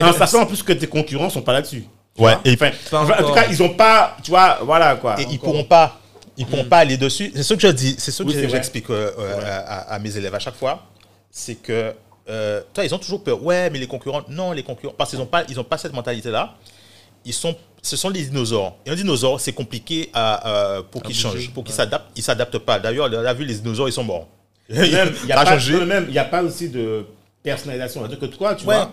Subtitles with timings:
[0.00, 1.84] De toute façon, en plus que tes concurrents sont pas là-dessus.
[2.18, 5.20] Ouais, et, Enfin, Pas en tout cas, ils ont pas, tu vois, voilà quoi.
[5.20, 6.00] et ils pourront pas,
[6.36, 7.32] ils pourront pas aller dessus.
[7.34, 9.44] C'est ce que je dis, c'est ce que Oui, j'explique euh, euh, Ouais.
[9.44, 10.82] à, à mes élèves à chaque fois,
[11.30, 11.92] c'est que
[12.28, 13.42] euh, toi, ils ont toujours peur.
[13.42, 15.92] Ouais, mais les concurrents, non, les concurrents, parce qu'ils ont pas, ils ont pas cette
[15.92, 16.54] mentalité-là.
[17.24, 18.76] Ils sont, ce sont les dinosaures.
[18.86, 21.76] Et un dinosaure, c'est compliqué à, euh, pour qu'il change, pour qu'il ouais.
[21.76, 22.06] s'adapte.
[22.16, 22.78] Ils s'adaptent pas.
[22.78, 24.26] D'ailleurs, on a vu les dinosaures, ils sont morts.
[24.68, 25.04] Il y a
[25.40, 25.74] a pas, changé.
[25.74, 27.06] non, même, il y a pas aussi de
[27.42, 28.06] personnalisation.
[28.08, 28.74] Que toi, tu Ouais.
[28.76, 28.92] vois,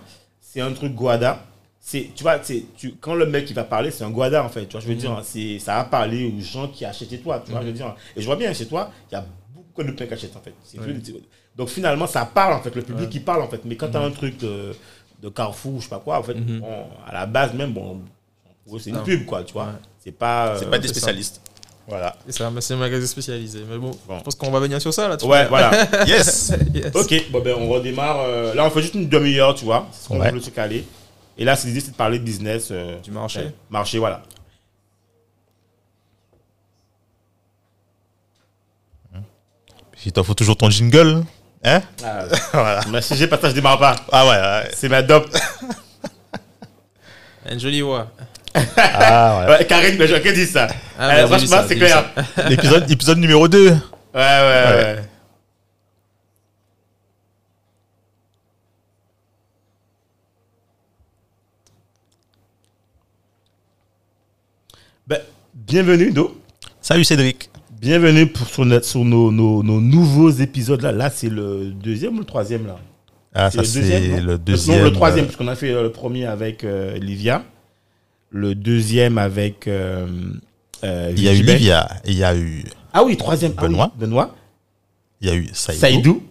[0.51, 1.45] c'est un truc Guada.
[1.79, 4.49] C'est, tu vois, c'est, tu, quand le mec il va parler, c'est un Guada en
[4.49, 4.65] fait.
[4.65, 7.41] Tu vois, je veux dire, c'est, ça va parler aux gens qui achètent chez toi.
[7.43, 7.95] Tu vois, je veux dire.
[8.15, 10.41] Et je vois bien chez toi, il y a beaucoup de plein qui achètent en
[10.41, 10.53] fait.
[10.63, 11.13] C'est plus- c'est-
[11.55, 12.75] donc finalement, ça parle en fait.
[12.75, 13.61] Le public il parle en fait.
[13.65, 14.75] Mais quand tu as un truc de,
[15.21, 18.01] de Carrefour, je sais pas quoi, en fait, bon, à la base même, bon,
[18.77, 19.03] c'est une Non.
[19.03, 19.65] pub quoi, tu vois.
[19.65, 19.71] Ouais.
[19.99, 20.55] C'est pas.
[20.57, 21.41] C'est euh, pas des spécialistes.
[21.91, 22.15] Voilà.
[22.25, 23.65] C'est ça, c'est un magasin spécialisé.
[23.69, 24.17] Mais bon, Bon.
[24.19, 25.17] je pense qu'on va venir sur ça là.
[25.25, 25.71] Ouais, voilà.
[26.07, 26.53] Yes.
[26.73, 26.95] Yes.
[26.95, 28.21] Ok, bon ben on redémarre.
[28.21, 29.87] euh, là, on fait juste une demi-heure, tu vois.
[29.91, 30.31] C'est ce qu'on Ouais.
[30.31, 30.85] veut se caler.
[31.37, 32.69] Et là, c'est l'idée, c'est de parler de business.
[32.71, 33.39] euh, Du marché.
[33.41, 34.23] ouais, marché, voilà.
[40.05, 41.23] Il t'en faut toujours ton jingle.
[41.63, 41.81] Hein?
[42.03, 42.81] Ah, Voilà.
[42.91, 43.15] Pas ça,
[43.49, 43.95] je démarre pas.
[44.11, 44.71] Ah ouais, ouais.
[44.75, 45.29] C'est ma dope.
[47.45, 48.07] Un joli voix.
[48.77, 49.57] Ah ouais.
[49.57, 50.67] Ouais, Karine, mais j'aurais dit ça.
[50.99, 52.05] Ah, Euh, franchement, c'est clair.
[52.49, 53.69] L'épisode, épisode numéro 2.
[53.69, 53.75] Ouais,
[54.13, 54.99] ouais, ouais.
[65.07, 65.19] Ben,
[65.53, 66.37] bienvenue, Do.
[66.81, 67.49] Salut Cédric.
[67.79, 70.81] Bienvenue pour, sur, notre- sur nos, nos- nos nouveaux épisodes.
[70.81, 72.77] Là, là c'est le deuxième ou le troisième là?
[73.33, 74.23] Ah, ça le deuxième, c'est non?
[74.27, 74.77] le deuxième.
[74.79, 77.43] Non, le troisième, euh, parce qu'on a fait euh, le premier avec euh, Livia.
[78.31, 79.67] Le deuxième avec.
[79.67, 80.07] euh,
[80.83, 81.41] euh, Il y a eu.
[81.43, 83.53] Livia, il y a eu, Ah oui, troisième.
[83.57, 83.91] ah oui, Benoît.
[83.97, 84.35] Benoît.
[85.21, 85.79] il y a eu Saïdou.
[85.81, 86.23] Saïdou.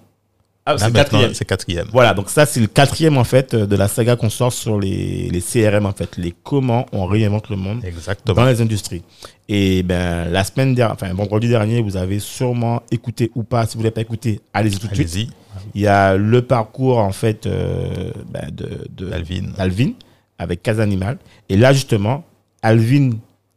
[0.66, 1.34] Ah, c'est quatrième.
[1.34, 1.86] c'est quatrième.
[1.90, 4.78] Voilà, donc ça, c'est le quatrième en fait euh, de la saga qu'on sort sur
[4.78, 6.16] les, les CRM en fait.
[6.16, 8.44] Les comment on réinvente le monde dans Exactement.
[8.44, 9.02] les industries.
[9.48, 13.66] Et ben, la semaine dernière, enfin, vendredi dernier, vous avez sûrement écouté ou pas.
[13.66, 15.08] Si vous ne l'avez pas écouté, allez-y tout de suite.
[15.14, 15.30] Allez-y.
[15.74, 19.92] Il y a le parcours en fait euh, ben, de, de Alvin.
[20.40, 21.18] Avec Casa Animal.
[21.50, 22.24] Et là justement,
[22.62, 23.10] Alvin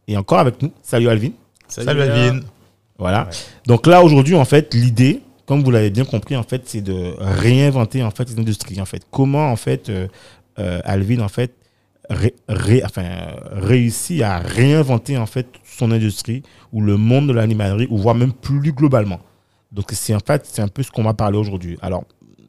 [0.08, 0.72] est encore avec nous.
[0.82, 1.32] Salut Alvin.
[1.86, 2.40] Salut Alvin.
[3.00, 3.30] Voilà.
[3.66, 7.16] Donc là aujourd'hui en fait l'idée, comme vous l'avez bien compris en fait, c'est de
[7.20, 9.02] réinventer en fait les industries en fait.
[9.12, 10.08] Comment en fait euh,
[10.60, 11.54] euh, Alvin en fait
[12.10, 13.06] ré- ré- enfin,
[13.52, 16.44] réussit à réinventer en fait son industrie
[16.74, 19.20] ou le monde de l'animalerie ou voire même plus globalement.
[19.72, 21.78] Donc c'est en fait c'est un peu ce qu'on va parler aujourd'hui.
[21.82, 22.04] Alors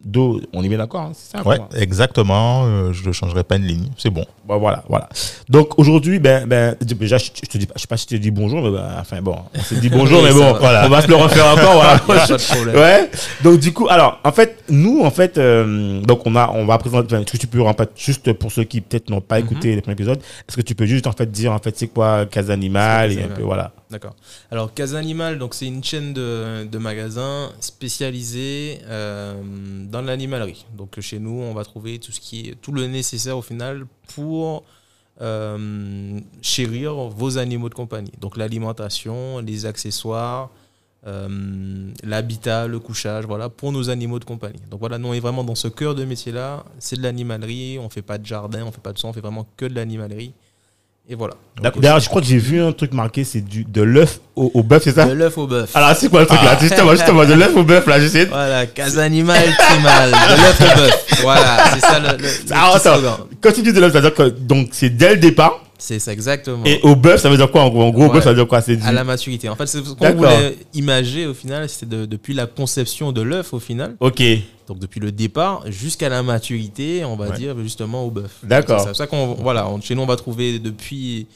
[0.05, 2.65] Do, on est bien d'accord, hein, c'est ça Ouais, quoi exactement.
[2.67, 3.89] euh, je ne changerai pas une ligne.
[3.97, 4.27] C'est bon.
[4.47, 5.09] Bon, voilà, voilà.
[5.49, 8.17] Donc aujourd'hui, ben, ben, déjà, je, je te dis, pas- je sais pas si je
[8.17, 10.59] te dis bonjour, mais ben, enfin bon, on s'est dit bonjour, Oui, mais bon, va.
[10.59, 11.93] voilà, on va se le refaire encore, voilà.
[12.09, 12.77] Y a pas de problème.
[12.77, 13.11] Ouais.
[13.43, 16.77] Donc du coup, alors, en fait, nous, en fait, euh, donc on a, on va
[16.79, 17.15] présenter.
[17.17, 19.81] Est-ce que tu peux en fait, juste pour ceux qui peut-être n'ont pas écouté les
[19.81, 22.53] premiers épisodes, est-ce que tu peux juste en fait dire en fait c'est quoi Casa
[22.53, 23.73] Animal et un peu voilà.
[23.94, 24.16] D'accord.
[24.50, 29.41] Alors, Casa Animal, donc c'est une chaîne de, magasins spécialisée euh,
[29.88, 30.66] dans l'animalerie.
[30.77, 33.87] Donc chez nous, on va trouver tout ce qui est tout le nécessaire au final
[34.16, 34.65] pour
[35.21, 38.10] euh, chérir vos animaux de compagnie.
[38.21, 40.50] Donc l'alimentation, les accessoires,
[41.06, 44.62] euh, l'habitat, le couchage, voilà, pour nos animaux de compagnie.
[44.72, 46.65] Donc voilà, nous on est vraiment dans ce cœur de métier-là.
[46.81, 47.78] C'est de l'animalerie.
[47.78, 49.75] On fait pas de jardin, on fait pas de son, on fait vraiment que de
[49.76, 50.34] l'animalerie.
[51.07, 51.35] Et voilà.
[51.77, 54.63] D'ailleurs, je crois que j'ai vu un truc marqué, c'est du de l'œuf au, au
[54.63, 55.05] bœuf, c'est ça?
[55.05, 55.71] De l'œuf au bœuf.
[55.75, 56.57] Alors c'est quoi le truc là?
[56.59, 58.25] Justement, justement, de l'œuf au bœuf là, j'essaie.
[58.25, 61.19] de- Voilà, Casa Animal Timal, de l'œuf au bœuf.
[61.21, 62.95] Voilà, c'est ça le, le, le Ah, attends.
[62.95, 63.12] slogan.
[63.43, 65.61] Quand tu dis de l'œuf, ça veut dire que donc c'est dès le départ.
[65.87, 66.65] C'est ça exactement.
[66.65, 67.83] Et au bœuf, ça veut dire quoi en gros?
[67.83, 68.63] En gros, au bœuf, ça veut dire quoi?
[68.63, 68.83] C'est du.
[68.83, 69.51] à la maturité.
[69.51, 73.21] En fait, c'est ce qu'on voulait imager au final, c'était de- depuis la conception de
[73.21, 74.23] l'œuf au final, Ok.
[74.67, 77.37] donc depuis le départ jusqu'à la maturité, on va Ouais.
[77.37, 78.31] dire justement au bœuf.
[78.43, 78.81] D'accord.
[78.81, 81.27] C'est ça, ça qu'on voilà, on- chez nous on va trouver depuis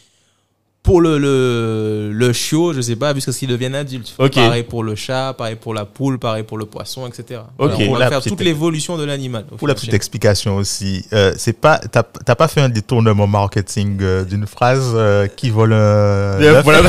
[0.89, 4.15] pour le, le, le chiot, je sais pas, jusqu'à ce qu'il devienne adulte.
[4.17, 4.37] Ok.
[4.37, 7.43] Pareil pour le chat, pareil pour la poule, pareil pour le poisson, etc.
[7.59, 9.45] Voilà, on Pour va la faire petite- toute l'évolution de l'animal.
[9.59, 13.99] Pour la petite explication aussi, euh, c'est pas, t'as t'as pas fait un détournement marketing
[14.01, 16.81] euh, d'une phrase euh, qui vole un voilà.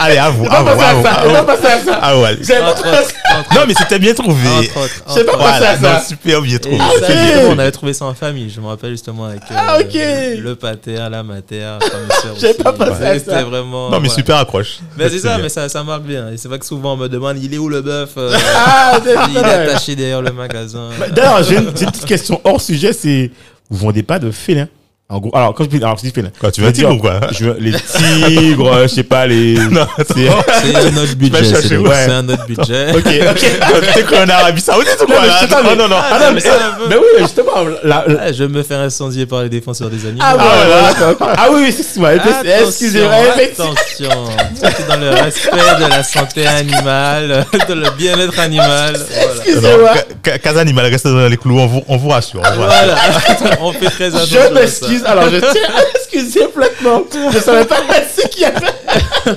[0.00, 1.90] Allez, à vous, à vous, à à vous.
[1.92, 2.36] Ah ouais.
[3.54, 4.48] Non, mais c'était bien trouvé.
[4.48, 6.00] Entre autres, J'ai pas pensé à ça.
[6.00, 6.78] Super bien Et trouvé.
[7.48, 8.50] on avait trouvé ça en famille.
[8.50, 11.78] Je me rappelle justement avec euh, Ah, le pater, la mater,
[12.40, 13.18] J'ai pas pensé à Ouais, ça.
[13.18, 13.90] C'était vraiment.
[13.90, 14.14] Non, mais voilà.
[14.14, 14.78] super accroche.
[14.96, 15.42] Mais c'est ça, bien.
[15.42, 16.30] mais ça, ça marque bien.
[16.30, 18.98] Et c'est vrai que souvent on me demande il est où le bœuf euh, Ah,
[19.28, 20.88] Il est attaché derrière le magasin.
[20.98, 23.30] Bah, D'ailleurs, j'ai une, j'ai une petite question hors sujet, c'est
[23.68, 24.68] vous vendez pas de félins?
[25.10, 26.96] En gros, alors quand je dis, alors, je dis félins, Quoi, tu veux dire ou
[26.98, 27.18] quoi?
[27.32, 29.54] je veux- les tigres, je sais pas les.
[29.70, 31.44] Non, c'est- C'est un autre budget.
[31.62, 31.90] C'est ouais.
[32.06, 32.90] c'est un autre budget.
[32.94, 33.90] Ok, ok.
[33.94, 35.16] T'es quoi en Arabie Saoudite ou quoi?
[35.22, 35.96] mais- Non, non, non.
[36.00, 36.88] Ah non, mais, mais ça, un peu.
[36.88, 37.52] mais oui, mais justement,
[37.82, 40.22] la, la- Ah, je vais me faire incendier par les défenseurs des animaux.
[40.24, 40.42] ah, ouais,
[41.20, 41.34] Ah.
[41.38, 44.08] Ah oui, oui, c'est Attention, Excusez-moi, attention.
[44.60, 45.50] Tout est dans le respect
[45.84, 48.96] de la santé animale, de le bien-être animal.
[49.08, 49.32] Voilà.
[49.44, 49.90] Excusez-moi.
[50.42, 52.42] Casa Animal reste dans les clous, on vous, on vous rassure.
[52.56, 52.94] Voilà.
[53.60, 54.38] On fait très attention.
[54.54, 54.99] Je.
[55.00, 57.02] M'excuse, alors je tiens à m'excuser platement.
[57.32, 57.76] Je savais pas
[58.16, 58.66] ce qu'il y avait.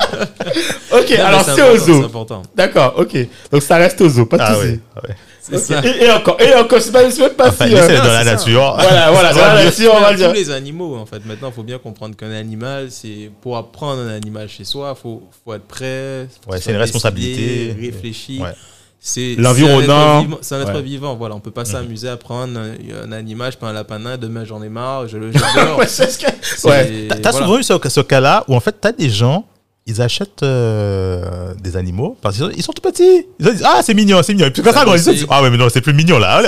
[0.92, 2.04] ok, Non, mais alors c'est important, au C'est zoo.
[2.06, 2.42] important.
[2.56, 3.18] D'accord, ok.
[3.52, 4.68] Donc ça reste au zoo, pas de Ah souci.
[4.68, 4.80] oui.
[5.10, 5.16] ouais.
[5.42, 5.62] C'est Ok.
[5.64, 5.82] ça.
[5.86, 7.76] Et, et encore, et encore, c'est pas, c'est même pas Enfin, si.
[7.76, 8.32] euh, c'est dans non, la c'est ça.
[8.32, 8.76] nature.
[8.80, 9.64] Voilà, voilà, voilà, mieux.
[9.66, 10.30] là-dessus, on va le dire.
[10.30, 11.26] tous les animaux, en fait.
[11.26, 15.02] Maintenant, il faut bien comprendre qu'un animal, c'est pour apprendre un animal chez soi, il
[15.02, 16.28] faut, faut être prêt.
[16.46, 17.42] faut Ouais, se c'est une responsabilité.
[17.74, 18.42] décider, Réfléchir.
[18.44, 18.52] Ouais.
[19.06, 19.86] C'est L'environnement.
[19.86, 20.82] c'est un être vivant- C'est un être Ouais.
[20.82, 21.16] vivant.
[21.18, 22.72] Voilà, on peut pas s'amuser à prendre un,
[23.04, 25.78] un animal, je prends un lapin nain, demain j'en ai marre, je le jette dehors.
[25.80, 27.08] Ouais, c'est ce que- ouais.
[27.10, 27.32] T'as voilà.
[27.46, 29.46] souvent eu ce, ce cas-là où en fait t'as des gens,
[29.86, 33.26] ils achètent euh, des animaux parce qu'ils sont, ils sont tout petits.
[33.40, 34.48] Ils se disent ah c'est mignon, c'est mignon.
[34.48, 36.18] Et puis quand Ça ça grandit, ils disent ah ouais mais non c'est plus mignon
[36.18, 36.36] là.
[36.38, 36.48] Allez,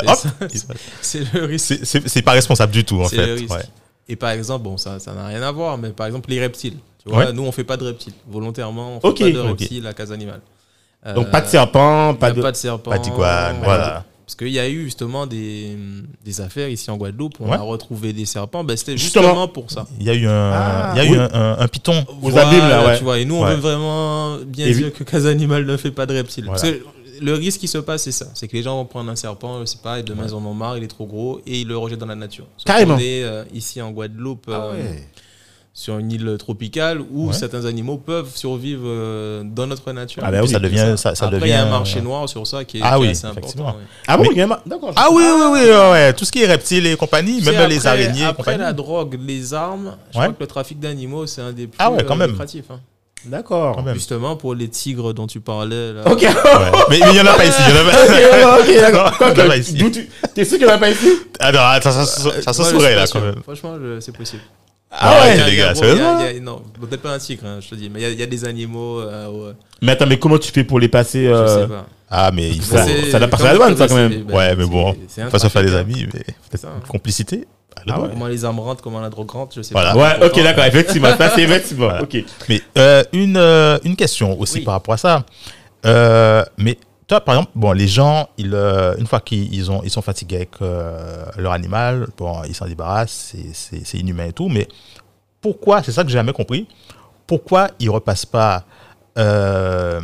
[1.01, 1.77] C'est le risque.
[1.83, 3.27] C'est pas responsable du tout en C'est fait.
[3.27, 3.51] le risque.
[3.51, 3.63] Ouais.
[4.07, 6.77] Et par exemple, bon, ça ça n'a rien à voir, mais par exemple, les reptiles.
[7.03, 7.33] Tu vois, Ouais.
[7.33, 8.13] nous, on fait pas de reptiles.
[8.29, 9.19] Volontairement, on fait Ok.
[9.19, 10.39] pas de reptiles à Casa Animale.
[11.13, 12.89] Donc Euh, pas de serpent, pas de, pas de serpent.
[12.91, 14.05] Pas d'iguane, voilà.
[14.25, 15.77] Parce qu'il y a eu justement des,
[16.23, 17.35] des affaires ici en Guadeloupe.
[17.39, 17.57] On Ouais.
[17.57, 18.63] a retrouvé des serpents.
[18.63, 19.23] Ben, C'était Justement.
[19.25, 19.85] justement pour ça.
[19.99, 21.17] Il y a eu un, Ah, il y a eu oui.
[21.19, 22.03] un, un- un python.
[22.23, 22.97] Aux abîmes, là, ouais.
[22.97, 23.51] Tu vois, et nous, on Ouais.
[23.53, 26.45] veut vraiment bien Et dire que Casa Animal ne fait pas de reptiles.
[26.45, 26.59] Voilà.
[26.59, 26.83] Parce que
[27.23, 28.25] le risque qui se passe, c'est ça.
[28.33, 30.43] C'est que les gens vont prendre un serpent, je sais pas, et demain ils en
[30.43, 32.45] ont marre, il est trop gros, et ils le rejettent dans la nature.
[32.57, 32.95] Sauf Carrément.
[32.95, 34.95] qu'on est euh, ici en Guadeloupe, Ah euh,
[35.77, 37.33] sur une île tropicale, où Ouais.
[37.33, 40.23] certains animaux peuvent survivre euh, dans notre nature.
[40.25, 41.51] Ah bah oui, ça devient, ça, ça Après, devient.
[41.51, 43.75] il y a un marché noir sur ça qui est, Ah oui, assez important.
[44.07, 44.93] Ah bon, Mais- il y a ma- D'accord.
[44.95, 46.13] Ah oui, oui, oui, ouais.
[46.13, 48.57] Tout ce qui est reptiles et compagnie, même les araignées Après compagnie.
[48.59, 50.23] la drogue, les armes, je Ouais.
[50.25, 52.29] crois que le trafic d'animaux, c'est un des plus Ah ouais, quand euh, même.
[52.31, 52.71] lucratifs.
[52.71, 52.79] hein.
[53.25, 53.75] D'accord.
[53.75, 53.95] Quand même.
[53.95, 55.91] Justement, pour les tigres dont tu parlais.
[55.93, 56.03] Là.
[56.09, 56.21] Ok.
[56.21, 56.29] Ouais.
[56.89, 57.59] Mais il y en a pas ici.
[57.67, 59.57] Il y en a pas.
[59.57, 59.73] Ici.
[59.73, 61.09] d'où tu- T'es sûr qu'il n'y en a pas ici?
[61.39, 63.41] Ah non, attends, ça, ça, ça, se suis là quand même.
[63.43, 64.43] Franchement, c'est possible.
[64.97, 67.89] Ah ouais, ouais, les gars, sérieusement Non, peut-être pas un tigre, hein, je te dis,
[67.89, 68.99] mais il y a- il y, a des animaux.
[69.01, 71.85] euh, ouais, Mais attends, mais comment tu fais pour les passer Je euh, sais pas.
[72.09, 72.75] Ah, mais il faut.
[72.75, 72.85] Ça-
[73.19, 74.25] doit passer comme à la douane, ça, quand même.
[74.27, 74.93] c'est- Ouais, mais bon,
[75.29, 76.67] Faut se faire des trafic, amis, mais peut-être Ça.
[76.81, 77.45] une complicité.
[77.77, 78.07] Ah, Ah ouais.
[78.11, 79.93] Comment les âmes rentrent, comment la drogue rentre, je sais Voilà.
[79.93, 80.19] pas.
[80.19, 81.09] Ouais, ok, d'accord, effectivement.
[81.17, 81.85] Ça, c'est effectivement.
[81.87, 82.03] Voilà.
[82.03, 82.17] Ok.
[82.47, 83.37] Mais euh, une,
[83.83, 84.63] une question aussi Oui.
[84.63, 85.25] par rapport à ça.
[85.85, 86.77] Euh, mais
[87.07, 90.01] toi, par exemple, bon, les gens, ils, euh, une fois qu'ils ils ont, ils sont
[90.01, 94.49] fatigués avec euh, leur animal, bon, ils s'en débarrassent, c'est- inhumain et tout.
[94.49, 94.67] Mais
[95.41, 96.67] pourquoi, c'est ça que j'ai jamais compris,
[97.27, 98.63] pourquoi ils repassent pas
[99.17, 100.01] euh,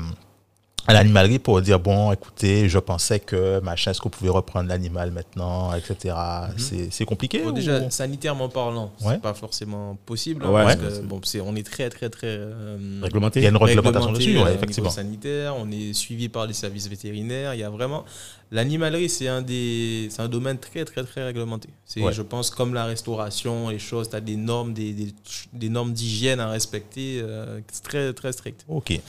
[0.92, 4.68] à l'animalerie pour dire bon, écoutez, je pensais que machin, est-ce que vous pouvez reprendre
[4.70, 6.16] l'animal maintenant, etc.
[6.58, 9.14] C'est- C'est compliqué Bon, ou- déjà, sanitairement parlant, Ouais.
[9.14, 10.44] c'est pas forcément possible.
[10.46, 12.28] hein, Ouais, parce que, bon, c'est- on est très, très, très.
[12.28, 13.40] euh, Réglementé.
[13.40, 14.90] Il y a une réglementation dessus, euh, ouais, effectivement.
[14.90, 17.54] sanitaire, on est suivi par les services vétérinaires.
[17.54, 18.04] Il y a vraiment
[18.52, 21.70] l'animalerie, c'est un des, c'est un domaine très très très réglementé.
[21.86, 22.12] C'est, Ouais.
[22.14, 25.14] je pense, comme la restauration, les choses, tu as des normes, des, des,
[25.54, 28.66] des normes d'hygiène à respecter, euh, très très strictes.
[28.68, 29.00] Ok.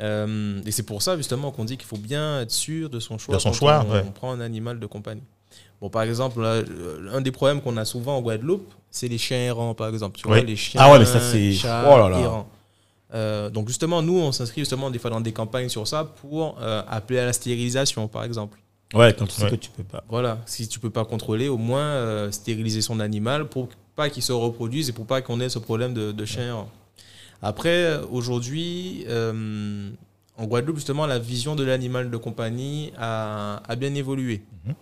[0.00, 3.18] Euh, et c'est pour ça justement qu'on dit qu'il faut bien être sûr de son
[3.18, 3.34] choix.
[3.36, 4.02] De son quand choix, on, ouais.
[4.06, 5.22] on prend un animal de compagnie.
[5.80, 9.18] Bon, par exemple, là, euh, un des problèmes qu'on a souvent en Guadeloupe, c'est les
[9.18, 10.18] chiens errants, par exemple.
[10.18, 10.34] Tu Oui.
[10.38, 12.18] vois, les chiens Ah ouais, mais ça, c'est- oh là là.
[12.20, 12.48] errants.
[13.14, 16.58] Euh, donc justement, nous, on s'inscrit justement des fois dans des campagnes sur ça pour
[16.60, 18.58] euh, appeler à la stérilisation, par exemple.
[18.94, 19.50] Ouais, quand tu sais Ouais.
[19.50, 20.02] que tu peux pas.
[20.08, 24.22] Voilà, si tu peux pas contrôler, au moins euh, stériliser son animal pour pas qu'il
[24.22, 26.70] se reproduise et pour pas qu'on ait ce problème de, de chien errant.
[27.42, 29.90] Après, euh, aujourd'hui, euh,
[30.36, 34.42] en Guadeloupe, justement, la vision de l'animal de compagnie a, a bien évolué.
[34.66, 34.74] Mhm.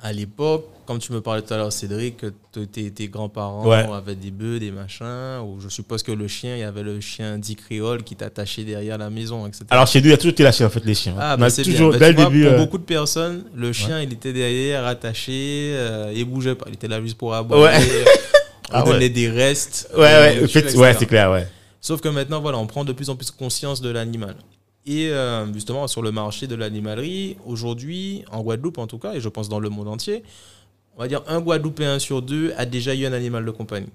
[0.00, 2.24] À l'époque, comme tu me parlais tout à l'heure, Cédric,
[2.70, 3.84] tes, tes grands-parents Ouais.
[3.92, 7.00] avaient des bœufs, des machins, ou je suppose que le chien, il y avait le
[7.00, 9.64] chien dit créole qui t'attachait derrière la maison, etc.
[9.70, 11.16] Alors chez nous, il y a toujours été lâché en fait les chiens.
[11.18, 11.98] Ah, On bah c'est toujours bien.
[11.98, 12.44] Bah, dès le vois, début.
[12.44, 16.66] Pour euh, beaucoup de personnes, le chien, il était derrière, attaché, euh, il bougeait pas.
[16.68, 17.64] Il était là juste pour aboyer.
[17.64, 17.80] Ouais.
[18.70, 18.92] On Ah ouais.
[18.92, 19.88] donnait des restes.
[19.94, 20.76] Ouais, ouais, euh, etc.
[20.76, 21.46] ouais, c'est clair, ouais.
[21.80, 24.36] Sauf que maintenant, voilà, on prend de plus en plus conscience de l'animal.
[24.86, 29.20] Et euh, justement, sur le marché de l'animalerie, aujourd'hui, en Guadeloupe en tout cas, et
[29.20, 30.22] je pense dans le monde entier,
[30.96, 33.90] on va dire un Guadeloupéen sur deux a déjà eu un animal de compagnie.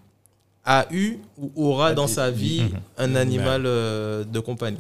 [0.66, 2.80] a eu ou aura dans sa vie Mhm.
[2.98, 4.78] un animal euh, de compagnie.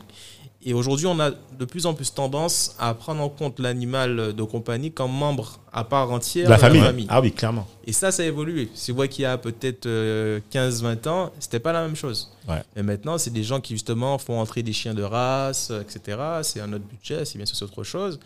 [0.66, 4.44] Et aujourd'hui, on a de plus en plus tendance à prendre en compte l'animal de
[4.44, 7.08] compagnie comme membre à part entière De la famille.
[7.10, 7.68] Ah oui, clairement.
[7.86, 8.70] Et ça, ça a évolué.
[8.74, 12.32] C'est vrai qu'il y a peut-être euh, 15-20 ans, c'était pas la même chose.
[12.48, 12.62] Ouais.
[12.76, 16.18] Mais maintenant, c'est des gens qui justement font entrer des chiens de race, euh, etc.
[16.44, 18.20] C'est un autre budget, c'est bien sûr autre chose.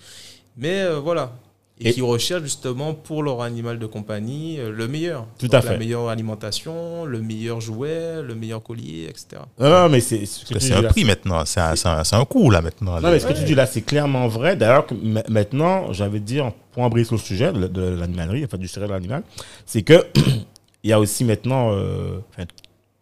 [0.58, 1.32] Mais euh, voilà.
[1.80, 5.28] Et, Et- qui recherchent justement pour leur animal de compagnie euh, le meilleur.
[5.38, 5.74] Tout Donc, à fait.
[5.74, 9.44] La meilleure alimentation, le meilleur jouet, le meilleur collier, etc.
[9.60, 11.46] Non, non, mais c'est C'est un là, prix maintenant.
[11.46, 13.00] C'est un, c'est un- un coût, là, maintenant.
[13.00, 14.56] Non, mais ce que tu dis là, c'est clairement vrai.
[14.56, 14.88] D'ailleurs,
[15.30, 16.40] maintenant, j'avais dit,
[16.72, 19.22] pour embrayer sur le sujet de, de l'animalerie, enfin du céréal animal,
[19.68, 20.04] c'est que
[20.84, 22.48] il y a aussi maintenant, euh, enfin,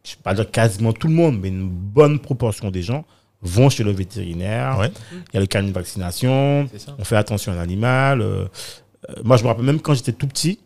[0.03, 3.05] je ne vais pas dire quasiment tout le monde, mais une bonne proportion des gens
[3.45, 4.77] vont chez le vétérinaire.
[4.79, 4.91] Ouais.
[5.11, 6.67] Il y a le carnet de vaccination.
[6.99, 8.21] On fait attention à l'animal.
[8.21, 8.45] euh,
[9.09, 10.59] euh, moi, je me rappelle même quand j'étais tout petit,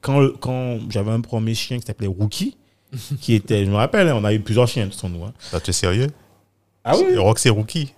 [0.00, 2.56] quand, quand j'avais un premier chien qui s'appelait Rookie,
[3.20, 5.24] qui était, je me rappelle, hein, on a eu plusieurs chiens de son nous.
[5.24, 5.32] hein.
[5.52, 6.08] Ah, tu es sérieux?
[6.84, 7.92] Ah oui Rock, c'est Rookie.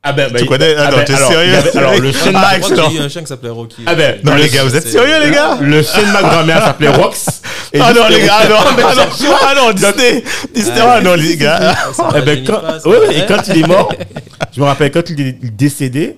[0.00, 0.76] Ah ben, Tu connais?
[0.76, 1.54] Ah non, t'es alors, sérieux?
[1.56, 3.82] avait- Alors, le chien de Ah, ma- qui s'appelait Rocky.
[3.84, 5.58] Ah ben, Non, le- les gars, vous êtes sérieux, les gars?
[5.60, 7.37] Le chien de ma grand-mère s'appelait Rox.
[7.72, 11.14] Et Ah non, les gars, ah non, ah non, ah non, Disney, Disney, ah non,
[11.14, 11.74] les gars.
[12.16, 13.92] Eh ben, quand, ouais, ouais, et quand il est mort,
[14.54, 16.16] je me rappelle quand il est décédé,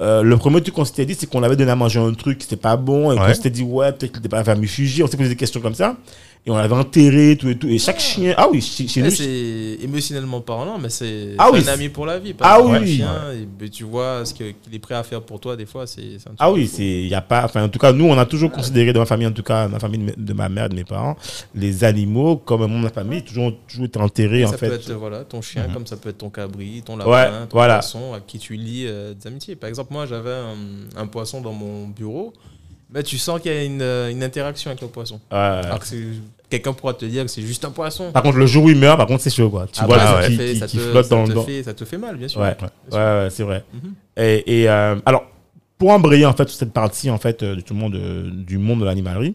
[0.00, 2.38] euh, le premier truc qu'on s'était dit, c'est qu'on avait donné à manger un truc
[2.38, 5.06] qui c'était pas bon, et qu'on s'était dit, ouais, peut-être qu'il était pas vermifugié, on
[5.06, 5.96] s'est posé des questions comme ça,
[6.44, 9.78] et on l'avait enterré, tout et tout, et chaque chien, ah oui, Ouais, nous, c'est
[9.84, 12.34] émotionnellement parlant, mais c'est Ah c'est oui, un ami pour la vie.
[12.40, 15.22] Ah Parce que oui, chien, et ben, tu vois ce qu'il est prêt à faire
[15.22, 17.68] pour toi, des fois, c'est c'est Ah oui, c'est il y a pas enfin en
[17.68, 20.12] tout cas nous on a toujours considéré dans ma famille en tout cas ma famille
[20.16, 21.16] de, ma mère de mes parents
[21.54, 24.68] les animaux comme un membre de la famille toujours toujours été enterrés en ça fait.
[24.68, 25.74] peut être voilà, ton chien, Mhm.
[25.74, 27.74] comme ça peut être ton cabri, ton Ouais, lapin, ton voilà.
[27.76, 29.54] poisson, à qui tu lis euh, des amitiés.
[29.54, 30.56] Par exemple, moi, j'avais un,
[31.00, 32.32] un poisson dans mon bureau.
[32.94, 35.18] Mais tu sens qu'il y a une, euh, une interaction avec le poisson.
[35.30, 35.86] Alors que
[36.50, 38.12] quelqu'un pourra te dire que c'est juste un poisson.
[38.12, 39.66] Par contre le jour où il meurt par contre c'est chaud quoi.
[39.66, 41.72] Tu Ah vois bah, qui, fait- qui- ça qui te- flotte dans le fait- Ça
[41.74, 42.40] te fait mal, bien sûr.
[42.40, 42.56] Ouais.
[43.30, 43.64] C'est vrai.
[43.72, 43.94] Mhm.
[44.18, 45.24] Et, et, euh, alors,
[45.78, 48.58] pour embrayer en fait cette partie en fait euh, de tout le monde euh, du
[48.58, 49.34] monde de l'animalerie,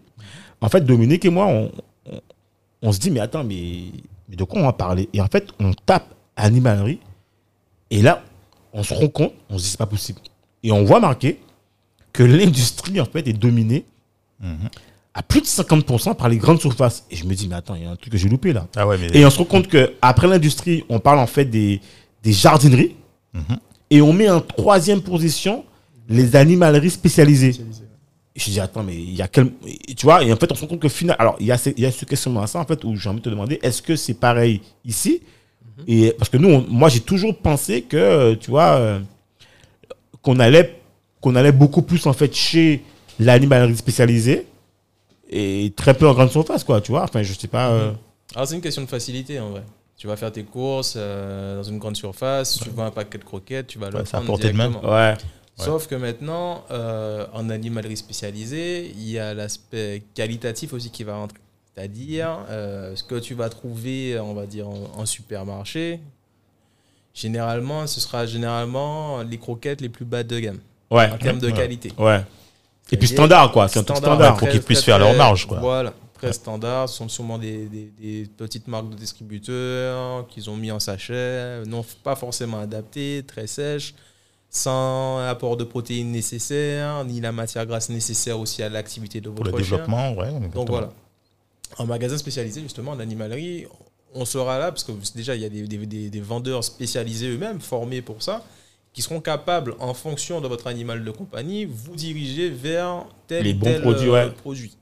[0.62, 1.72] en fait Dominique et moi on,
[2.06, 2.20] on,
[2.84, 3.86] on se dit mais attends mais,
[4.30, 5.10] mais de quoi on va parler?
[5.14, 7.00] Et en fait on tape animalerie
[7.90, 8.22] et là
[8.72, 10.20] on se rend compte, on se dit c'est pas possible.
[10.64, 11.40] Et on voit marqué
[12.18, 13.86] que l'industrie en fait est dominée
[14.42, 14.70] Mhm.
[15.14, 17.06] à plus de 50% par les grandes surfaces.
[17.12, 18.68] Et je me dis mais attends il y a un truc que j'ai loupé là.
[18.76, 19.10] Ah ouais, mais.
[19.18, 21.80] Et on se rend compte que après l'industrie, on parle en fait des,
[22.24, 22.96] des jardineries.
[23.34, 23.58] Mhm.
[23.90, 25.64] Et on met en troisième position
[26.10, 27.56] les animaleries spécialisées.
[28.36, 29.52] Je dis, attends, mais il y a quel.
[29.98, 31.20] Tu vois, et en fait, on se rend compte que finalement.
[31.20, 33.10] Alors, il y a, ce- il y a ce questionnement ça, en fait, où j'ai
[33.10, 35.22] envie de te demander, est-ce que c'est pareil ici?
[35.88, 39.00] Et parce que nous, on- moi, j'ai toujours pensé que, euh, tu vois, euh,
[40.22, 40.77] qu'on allait,
[41.28, 42.84] qu'on allait beaucoup plus, en fait, chez
[43.20, 44.48] l'animalerie spécialisée
[45.30, 47.04] et très peu en grande surface, quoi, tu vois.
[47.04, 47.70] Enfin, je sais pas.
[47.72, 47.92] euh,
[48.36, 49.64] Alors, c'est une question de facilité en vrai.
[49.98, 53.24] Tu vas faire tes courses euh, dans une grande surface, tu vois un paquet de
[53.24, 54.70] croquettes, tu vas le Ouais, prendre portée de main.
[54.70, 54.94] directement.
[54.94, 55.14] Ouais.
[55.58, 61.16] Sauf que maintenant, euh, en animalerie spécialisée, il y a l'aspect qualitatif aussi qui va
[61.16, 61.40] rentrer.
[61.76, 66.00] C'est-à-dire, euh, ce que tu vas trouver, on va dire, en, en supermarché,
[67.14, 71.10] généralement, ce sera généralement les croquettes les plus bas de gamme, Ouais.
[71.12, 71.54] en termes de Ouais.
[71.54, 71.92] qualité.
[71.98, 72.22] Ouais.
[72.92, 73.68] Et puis standard, quoi.
[73.68, 74.38] C'est un truc standard.
[74.38, 75.60] pour qu'ils puissent faire leur marge, quoi.
[75.60, 76.88] Voilà, très standard.
[76.88, 81.64] Ce sont sûrement des, des- des petites marques de distributeurs qu'ils ont mis en sachet,
[81.66, 83.94] non pas forcément adaptées, très sèches,
[84.50, 89.44] sans apport de protéines nécessaires, ni la matière grasse nécessaire aussi à l'activité de Pour
[89.44, 89.72] votre le chien.
[89.78, 90.32] développement, ouais.
[90.54, 90.90] Donc voilà.
[91.78, 93.66] En magasin spécialisé, justement, en animalerie,
[94.16, 97.28] on sera là, parce que déjà, il y a des, des- des- des vendeurs spécialisés
[97.30, 98.42] eux-mêmes, formés pour ça,
[98.94, 103.54] qui seront capables, en fonction de votre animal de compagnie, vous diriger vers tel Les
[103.54, 104.32] bons tel produits, euh, ouais.
[104.32, 104.78] produit.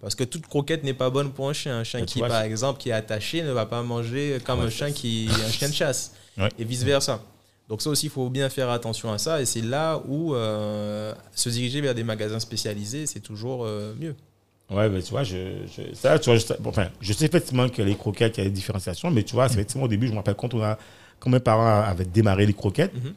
[0.00, 1.78] Parce que toute croquette n'est pas bonne pour un chien.
[1.78, 4.70] Un chien qui, par exemple, qui est attaché ne va pas manger comme Ouais, un
[4.70, 6.12] chien qui un chien de chasse.
[6.38, 6.50] Ouais.
[6.58, 7.22] Et vice-versa.
[7.66, 9.40] Donc ça aussi, il faut bien faire attention à ça.
[9.40, 14.14] Et c'est là où euh, se diriger vers des magasins spécialisés, c'est toujours euh, mieux.
[14.70, 17.68] Ouais, mais tu vois, je, je- ça, tu vois, je, bon, enfin, je sais effectivement
[17.70, 20.12] que les croquettes, il y a des différenciations, mais tu vois, effectivement au début, je
[20.12, 20.76] me rappelle quand on a,
[21.18, 23.14] quand mes parents avaient démarré les croquettes, Mhm.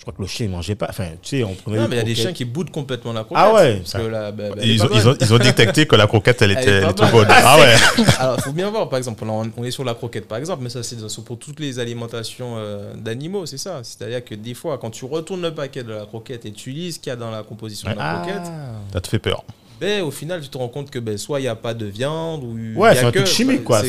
[0.00, 0.86] Je crois que le chien ne mangeait pas.
[0.88, 3.12] Enfin, tu sais, on prenait Non, mais il y a des chiens qui boudent complètement
[3.12, 3.44] la croquette.
[3.46, 3.82] Ah ouais.
[4.10, 6.70] Bah, bah, Ils ont, ils, ont, ils ont détecté que la croquette, elle Elle était,
[6.70, 7.26] elle était bonne.
[7.28, 7.74] Ah ouais.
[8.18, 10.62] Alors, il faut bien voir, par exemple, on on est sur la croquette, par exemple,
[10.62, 13.80] mais ça, c'est pour toutes les alimentations euh, d'animaux, c'est ça.
[13.82, 16.92] C'est-à-dire que des fois, quand tu retournes le paquet de la croquette et tu lis
[16.92, 18.22] ce qu'il y a dans la composition de la Ah.
[18.22, 18.50] croquette,
[18.94, 19.44] Ça te fait peur.
[19.82, 21.84] ben, au final, tu te rends compte que ben, soit il n'y a pas de
[21.84, 23.82] viande, ou Ouais, c'est un truc chimique, quoi.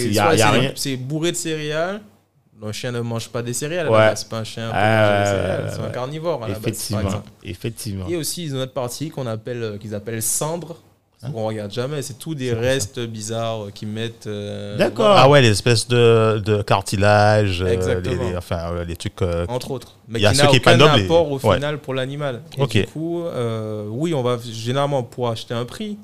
[0.76, 2.02] C'est bourré de céréales.
[2.64, 4.12] Le chien ne mange pas des céréales, Ouais.
[4.16, 7.24] c'est pas un chien pour manger des céréales, c'est un carnivore à la base, par
[7.44, 8.08] Effectivement.
[8.08, 10.78] Et aussi, ils ont une autre partie qu'on appelle, euh, qu'ils appellent cendre.
[11.36, 12.02] On regarde jamais.
[12.02, 14.26] C'est tout des restes bizarres euh, qu'ils mettent.
[14.26, 15.16] euh, D'accord.
[15.16, 19.22] Ah ouais, les espèces de, de cartilage, euh, les, enfin, euh, les trucs.
[19.22, 19.98] euh, entre autres.
[20.08, 21.56] Mais Il y a qui ceux n'a qui est pas noble et- apport au ouais.
[21.56, 22.42] final pour l'animal.
[22.58, 22.72] Ok.
[22.72, 26.00] du coup, euh, oui, on va généralement pour acheter un prix,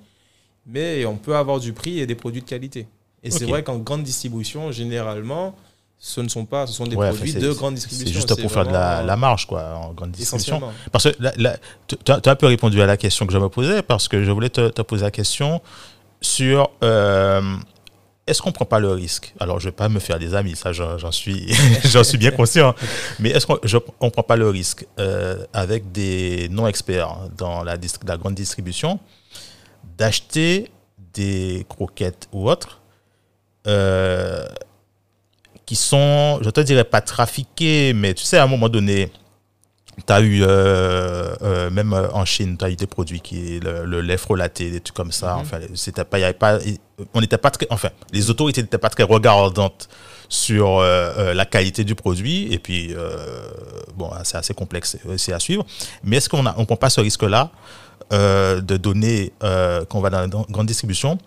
[0.68, 2.88] mais on peut avoir du prix et des produits de qualité.
[3.24, 5.56] Et c'est vrai qu'en grande distribution, généralement,
[6.00, 8.08] ce ne sont pas, ce sont des ouais, produits de grande distribution.
[8.08, 10.58] C'est juste pour faire de la, la marge, quoi, en grande distribution.
[10.58, 10.74] Essentiellement.
[10.92, 11.56] Parce que
[11.88, 14.32] tu as, un peu répondu à la question que je me posais, parce que je
[14.32, 15.62] voulais te, te poser la question
[16.22, 17.42] sur euh,
[18.28, 19.34] est-ce qu'on ne prend pas le risque?
[19.40, 21.52] Alors, je ne vais pas me faire des amis, ça j'en suis,
[22.04, 22.76] suis bien conscient,
[23.20, 27.76] mais est-ce qu'on ne prend pas le risque euh, avec des non-experts dans la,
[28.06, 29.00] la grande distribution
[29.98, 30.70] d'acheter
[31.14, 32.82] des croquettes ou autres
[33.66, 34.46] euh,
[35.68, 39.12] qui sont, je te dirais pas trafiquées, mais tu sais, à un moment donné,
[40.06, 43.60] tu as eu, euh, euh, même euh, en Chine, tu as eu des produits qui,
[43.60, 45.36] le, le lait frelaté, des trucs comme ça.
[45.36, 45.42] Mhm.
[45.42, 46.58] Enfin, c'était pas, y avait pas,
[47.14, 49.90] on n'était pas très, enfin, les autorités n'étaient pas très regardantes
[50.30, 52.52] sur euh, la qualité du produit.
[52.54, 52.96] Et puis,
[53.96, 55.66] bon, c'est assez complexe, c'est à suivre.
[56.04, 57.52] Mais est-ce qu'on ne prend pas ce risque-là
[58.12, 61.18] de donner, euh, quand on va dans la grande distribution,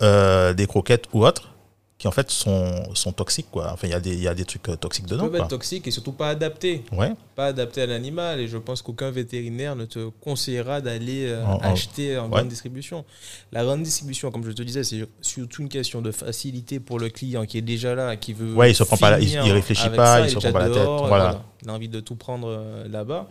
[0.00, 1.50] des croquettes ou autres?
[1.96, 3.70] Qui en fait sont, sont toxiques quoi.
[3.72, 5.36] Enfin il y a des il y a des trucs euh, toxiques Ils dedans peuvent
[5.42, 6.84] être toxiques et surtout pas adaptés.
[6.92, 7.12] Ouais.
[7.36, 8.40] Pas adaptés à l'animal.
[8.40, 12.30] Et je pense qu'aucun vétérinaire ne te conseillera d'aller euh, acheter en ouais.
[12.30, 13.04] grande distribution.
[13.52, 17.10] La grande distribution, comme je te disais, c'est surtout une question de facilité pour le
[17.10, 18.54] client qui est déjà là, qui veut.
[18.54, 20.52] Ouais, il se prend pas la- il- il réfléchit pas, ça, il est se prend
[20.52, 21.44] pas la tête, voilà.
[21.62, 23.28] Il a envie de tout prendre euh, là-bas.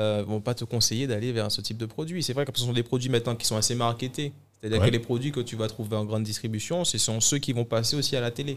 [0.00, 2.20] Euh, vont pas te conseiller d'aller vers ce type de produit.
[2.22, 4.32] C'est vrai que ce sont des produits maintenant qui sont assez marketés.
[4.64, 4.86] C'est-à-dire Ouais.
[4.88, 7.66] que les produits que tu vas trouver en grande distribution, ce sont ceux qui vont
[7.66, 8.56] passer aussi à la télé.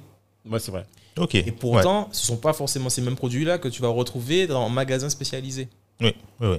[0.50, 0.86] Ouais, c'est vrai.
[1.18, 1.36] Ok.
[1.36, 4.66] Et pourtant, ce ne sont pas forcément ces mêmes produits-là que tu vas retrouver dans
[4.66, 5.68] un magasin spécialisé.
[6.00, 6.58] Oui, oui, oui.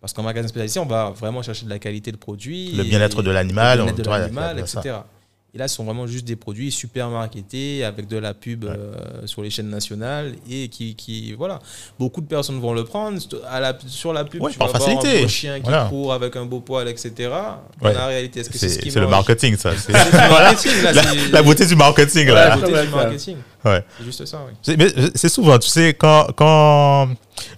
[0.00, 2.72] Parce qu'en magasin spécialisé, on va vraiment chercher de la qualité de produit.
[2.72, 3.80] Le bien-être de l'animal,
[4.60, 5.00] etc.
[5.56, 8.70] Et là, ce sont vraiment juste des produits super marketés avec de la pub Ouais.
[8.76, 11.60] euh, sur les chaînes nationales et qui, qui, voilà,
[11.98, 13.18] beaucoup de personnes vont le prendre.
[13.48, 15.22] À la, sur la pub, Ouais, tu par vas voir un facilité.
[15.22, 15.86] beau chien qui Voilà.
[15.86, 17.10] court avec un beau poil, etc.
[17.16, 17.30] Ouais.
[17.80, 19.70] Dans la réalité, est-ce que c'est ce C'est qui c'est le marketing ça.
[19.76, 21.02] C'est marketing, là, la,
[21.32, 22.56] la beauté du marketing la là.
[22.58, 23.36] beauté Ouais, du marketing.
[23.64, 23.82] Ouais.
[23.98, 24.52] C'est juste ça, oui.
[24.60, 27.08] C'est- Mais c'est souvent, tu sais, quand, quand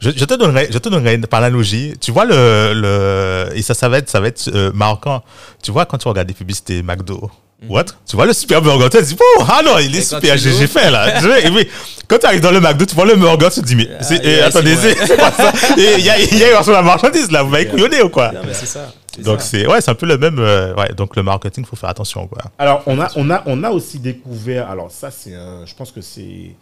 [0.01, 1.95] je, je te donnerai, je te donnerai une- par l'analogie.
[2.01, 5.23] Tu vois le, le et ça, ça va être, ça va être euh, marquant.
[5.63, 7.29] Tu vois quand tu regardes des publicités McDo
[7.69, 10.37] autre, tu vois le super burger, tu te dis oh ah non il est super,
[10.37, 11.19] j'ai fait là.
[11.41, 11.69] Et puis,
[12.07, 14.03] quand tu arrives dans le McDo, tu vois le burger, tu te dis mais Ah,
[14.03, 15.53] c'est- il y a- attendez, c'est c'est c'est pas ça.
[15.77, 18.31] Il y a, il y a sur la marchandise là, vous m'avez couillonné ou quoi?
[18.33, 18.93] Non, mais c'est ça.
[19.15, 19.47] c'est Donc ça.
[19.49, 20.39] c'est ouais, c'est un peu le même.
[20.39, 22.39] euh, ouais, donc le marketing, faut faire attention quoi.
[22.59, 24.71] Alors, on a, on, a, on a aussi découvert.
[24.71, 25.35] Alors, ça, c'est.
[25.35, 26.55] un- je pense que c'est.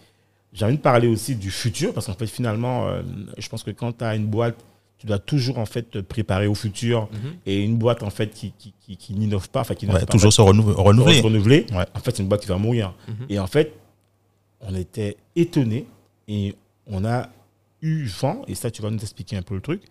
[0.55, 3.03] J'ai envie de parler aussi du futur, parce qu'en fait, finalement, euh,
[3.37, 4.55] je pense que quand tu as une boîte,
[4.99, 7.09] tu dois toujours, en fait, te préparer au futur.
[7.13, 7.37] Mhm.
[7.47, 10.07] Et une boîte, en fait, qui, qui, qui, qui n'innove pas, enfin, qui Ouais, pas,
[10.07, 11.19] toujours en se renou- renouveler.
[11.19, 11.85] se renouveler, Ouais.
[11.95, 12.95] en fait, c'est une boîte qui va mourir.
[13.09, 13.27] Mhm.
[13.29, 13.75] Et en fait,
[14.61, 15.87] on était étonnés
[16.29, 16.55] et
[16.87, 17.29] on a
[17.83, 19.83] eu vent, et ça, tu vas nous expliquer un peu le truc.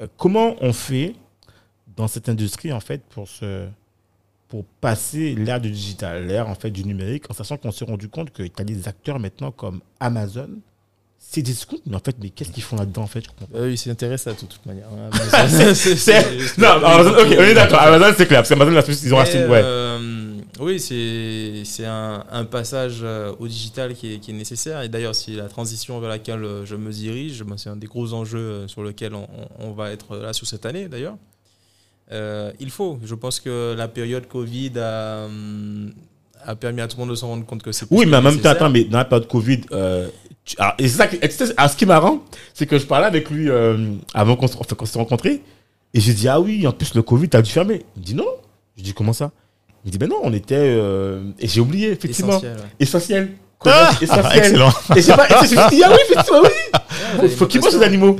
[0.00, 1.14] Euh, comment on fait
[1.96, 3.66] dans cette industrie, en fait, pour se
[4.48, 8.08] pour passer l'ère du digital, l'ère en fait du numérique, en sachant qu'on s'est rendu
[8.08, 10.48] compte qu'il y a des acteurs maintenant comme Amazon,
[11.18, 13.46] c'est des scoops, mais en fait, mais qu'est-ce qu'ils font là-dedans en fait je comprends.
[13.58, 14.86] Euh, il s'intéresse à tout, de toute manière.
[14.88, 15.74] hein.
[15.74, 17.80] C'est- Non, Amazon, ok, on est d'accord.
[17.80, 18.40] Amazon, c'est clair.
[18.40, 19.44] Parce qu'Amazon, ils ont acheté.
[19.46, 19.60] Ouais.
[19.62, 24.80] euh, oui, c'est c'est un, un passage euh, au digital qui est, qui est nécessaire.
[24.82, 27.42] Et d'ailleurs, c'est la transition vers laquelle je me dirige.
[27.44, 30.88] Ben, c'est un des gros enjeux sur lequel on, va être là sur cette année,
[30.88, 31.16] d'ailleurs.
[32.10, 32.98] Euh, il faut.
[33.04, 35.92] Je pense que la période Covid a, hum,
[36.42, 38.22] a permis à tout le monde de se rendre compte que c'est Oui, mais en
[38.22, 40.08] même temps, attends, mais dans la période Covid, euh,
[40.58, 41.18] alors, et c'est ça qui-
[41.56, 42.22] alors, ce qui est marrant,
[42.54, 43.76] c'est que je parlais avec lui euh,
[44.14, 45.42] avant qu'on se- enfin, qu'on s'est rencontrés,
[45.94, 47.84] et j'ai dit, ah oui, en plus, le Covid, t'as dû fermer.
[47.96, 48.26] Il me dit, non.
[48.76, 49.30] Je dis, comment ça?
[49.84, 50.54] Il me dit, ben non, on était.
[50.56, 52.30] euh, Et j'ai oublié, effectivement.
[52.32, 52.62] Essentiel, ouais.
[52.80, 53.28] Essentiel.
[53.64, 54.38] Ah, essentiel.
[54.44, 54.72] excellent.
[54.96, 55.26] Et j'ai pas.
[55.28, 56.80] et j'ai dit, ah oui, effectivement, oui.
[57.20, 58.16] Ouais, faut qu'ils mangent les animaux.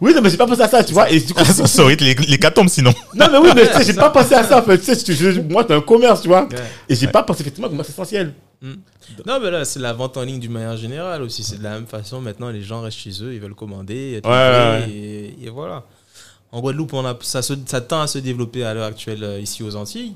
[0.00, 0.12] Oui.
[0.14, 1.10] non, mais j'ai pas pensé à ça, tu vois.
[1.10, 2.92] Et du coup, Ça aurait été les, les tombent sinon.
[3.14, 4.78] non, mais oui, mais tu sais, j'ai pas pensé à ça, en fait.
[4.78, 6.48] Tu sais, je- je- moi, c'est un commerce, tu vois.
[6.88, 8.32] Et j'ai pas pensé, effectivement, que moi, c'est essentiel.
[8.62, 11.42] Non, mais là, c'est la vente en ligne d'une manière générale aussi.
[11.42, 12.20] C'est de la même façon.
[12.20, 14.20] Maintenant, les gens restent chez eux, ils veulent commander,
[14.88, 15.84] Et, et voilà.
[16.52, 19.40] En Guadeloupe, on a, ça, se- ça tend à se développer à l'heure actuelle euh,
[19.40, 20.14] ici aux Antilles.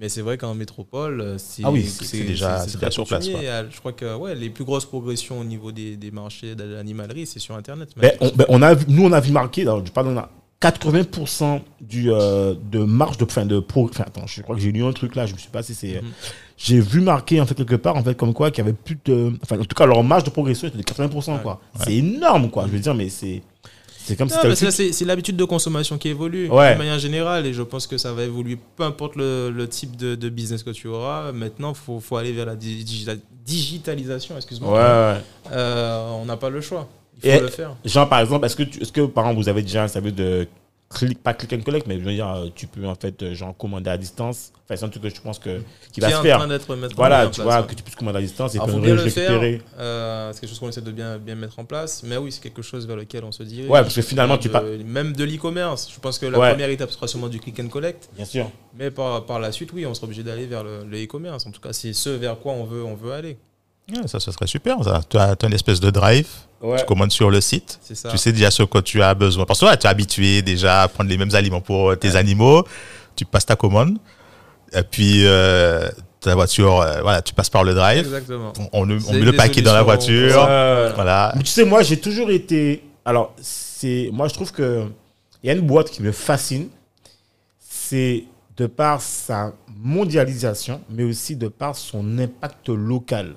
[0.00, 1.82] Mais c'est vrai qu'en métropole, euh, c'est Ah oui,
[2.12, 5.96] déjà- déjà sur place, Je crois que ouais, les plus grosses progressions au niveau des,
[5.96, 7.90] des marchés de l'animalerie, c'est sur Internet.
[7.98, 10.30] Ben, on, ben, on a, nous, on a vu marquer, alors, je parle, on a
[10.62, 14.84] 80% du, euh, de marge de, enfin, de pro, attends, je crois que j'ai lu
[14.84, 16.08] un truc là, je me suis passé, c'est, euh, Mhm.
[16.56, 18.98] j'ai vu marquer, en fait, quelque part, en fait, comme quoi, qu'il y avait plus
[19.04, 21.42] de, enfin, en tout cas, leur marge de progression était de 80%, Ouais.
[21.42, 21.60] quoi.
[21.84, 23.42] C'est énorme, quoi, je veux dire, mais c'est,
[24.04, 26.72] C'est comme Non, c'est c'est l'habitude de consommation qui évolue Ouais.
[26.74, 29.96] de manière générale et je pense que ça va évoluer peu importe le, le type
[29.96, 31.32] de, de business que tu auras.
[31.32, 34.36] Maintenant, il faut, faut aller vers la di- digita- digitalisation.
[34.36, 34.72] Excuse-moi.
[34.72, 35.20] Ouais.
[35.52, 36.88] Euh, on n'a pas le choix.
[37.22, 37.76] Il faut Et- le faire.
[37.84, 40.14] Genre, par exemple, est-ce que, tu- est-ce que, par exemple, vous avez déjà un service
[40.14, 40.48] de
[40.92, 43.32] click, pas click and collect, mais je veux dire, euh, tu peux, en fait, euh,
[43.34, 44.52] genre, commander à distance.
[44.64, 45.60] Enfin, c'est un truc que je pense que,
[45.92, 46.38] qui va se en faire.
[46.38, 47.66] train d'être en Voilà, place, tu vois, ouais.
[47.66, 49.58] que tu puisses commander à distance et Alors, puis récupérer.
[49.58, 49.62] faire.
[49.78, 52.02] euh, c'est quelque chose qu'on essaie de bien, bien mettre en place.
[52.04, 53.70] Mais oui, c'est quelque chose vers lequel on se dirige.
[53.70, 55.88] Ouais, parce que finalement, tu pas- Même de l'e-commerce.
[55.94, 56.50] Je pense que la Ouais.
[56.50, 58.08] première étape sera sûrement du click and collect.
[58.16, 58.50] Bien sûr.
[58.76, 61.46] Mais par, par la suite, oui, on sera obligé d'aller vers le le e-commerce.
[61.46, 63.38] En tout cas, c'est ce vers quoi on veut, on veut aller.
[63.92, 64.82] Ouais, ça, ce serait super.
[64.84, 65.00] Ça.
[65.08, 66.28] Tu as, tu as une espèce de drive.
[66.60, 66.78] Ouais.
[66.78, 67.78] Tu commandes sur le site.
[67.82, 68.10] Ça.
[68.10, 69.46] Tu sais déjà ce que tu as besoin.
[69.46, 72.66] Parce que ouais, tu es habitué déjà à prendre les mêmes aliments pour tes animaux.
[73.16, 73.98] Tu passes ta commande.
[74.72, 75.88] Et puis, euh,
[76.20, 78.00] ta voiture, euh, voilà, tu passes par le drive.
[78.00, 78.52] Exactement.
[78.72, 80.42] On, met le paquet dans la voiture.
[80.94, 81.32] Voilà.
[81.36, 82.84] Mais tu sais, moi, j'ai toujours été.
[83.04, 84.10] Alors, c'est.
[84.12, 84.86] Moi, je trouve que.
[85.42, 86.68] Il y a une boîte qui me fascine.
[87.58, 88.24] C'est
[88.58, 93.34] de par sa mondialisation, mais aussi de par son impact local.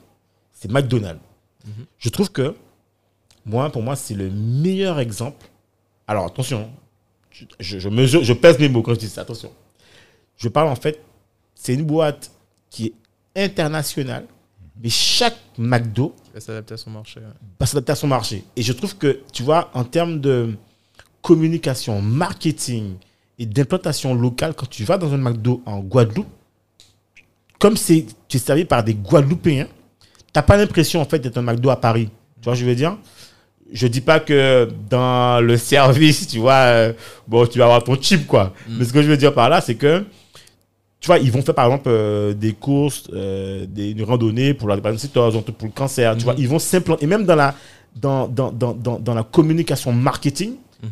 [0.52, 1.22] C'est McDonald's.
[1.66, 1.86] Mhm.
[1.98, 2.54] Je trouve que.
[3.46, 5.46] Moi, pour moi, c'est le meilleur exemple.
[6.08, 6.70] Alors, attention.
[7.60, 9.22] Je, je, mesure, je pèse mes mots quand je dis ça.
[9.22, 9.52] Attention.
[10.38, 11.02] Je parle en fait.
[11.56, 12.32] C'est une boîte
[12.70, 12.94] qui
[13.36, 14.26] est internationale.
[14.82, 17.20] Mais chaque McDo va s'adapter à son marché.
[17.20, 17.26] ouais.
[17.60, 18.44] va s'adapter à son marché.
[18.56, 20.56] Et je trouve que, tu vois, en termes de
[21.22, 22.96] communication, marketing
[23.40, 26.28] et d'implantation locale, quand tu vas dans un McDo en Guadeloupe,
[27.60, 31.38] comme c'est, tu es servi par des Guadeloupéens, tu n'as pas l'impression, en fait, d'être
[31.38, 32.10] un McDo à Paris.
[32.42, 32.98] Tu vois, ce que je veux dire?
[33.74, 36.94] Je dis pas que dans le service, tu vois, euh,
[37.28, 38.54] bon, tu vas avoir ton chip, quoi.
[38.70, 38.76] Mm.
[38.80, 40.06] Mais ce que je veux dire par là, c'est que,
[41.00, 44.70] tu vois, ils vont faire, par exemple, euh, des courses, euh, des une randonnée pour
[44.70, 46.24] la drépanocytose, pour le cancer, tu Mhm.
[46.24, 46.36] vois.
[46.38, 47.04] Ils vont s'implanter.
[47.04, 47.56] Et même dans la,
[47.96, 50.90] dans, dans, dans, dans, dans la communication marketing, Mhm.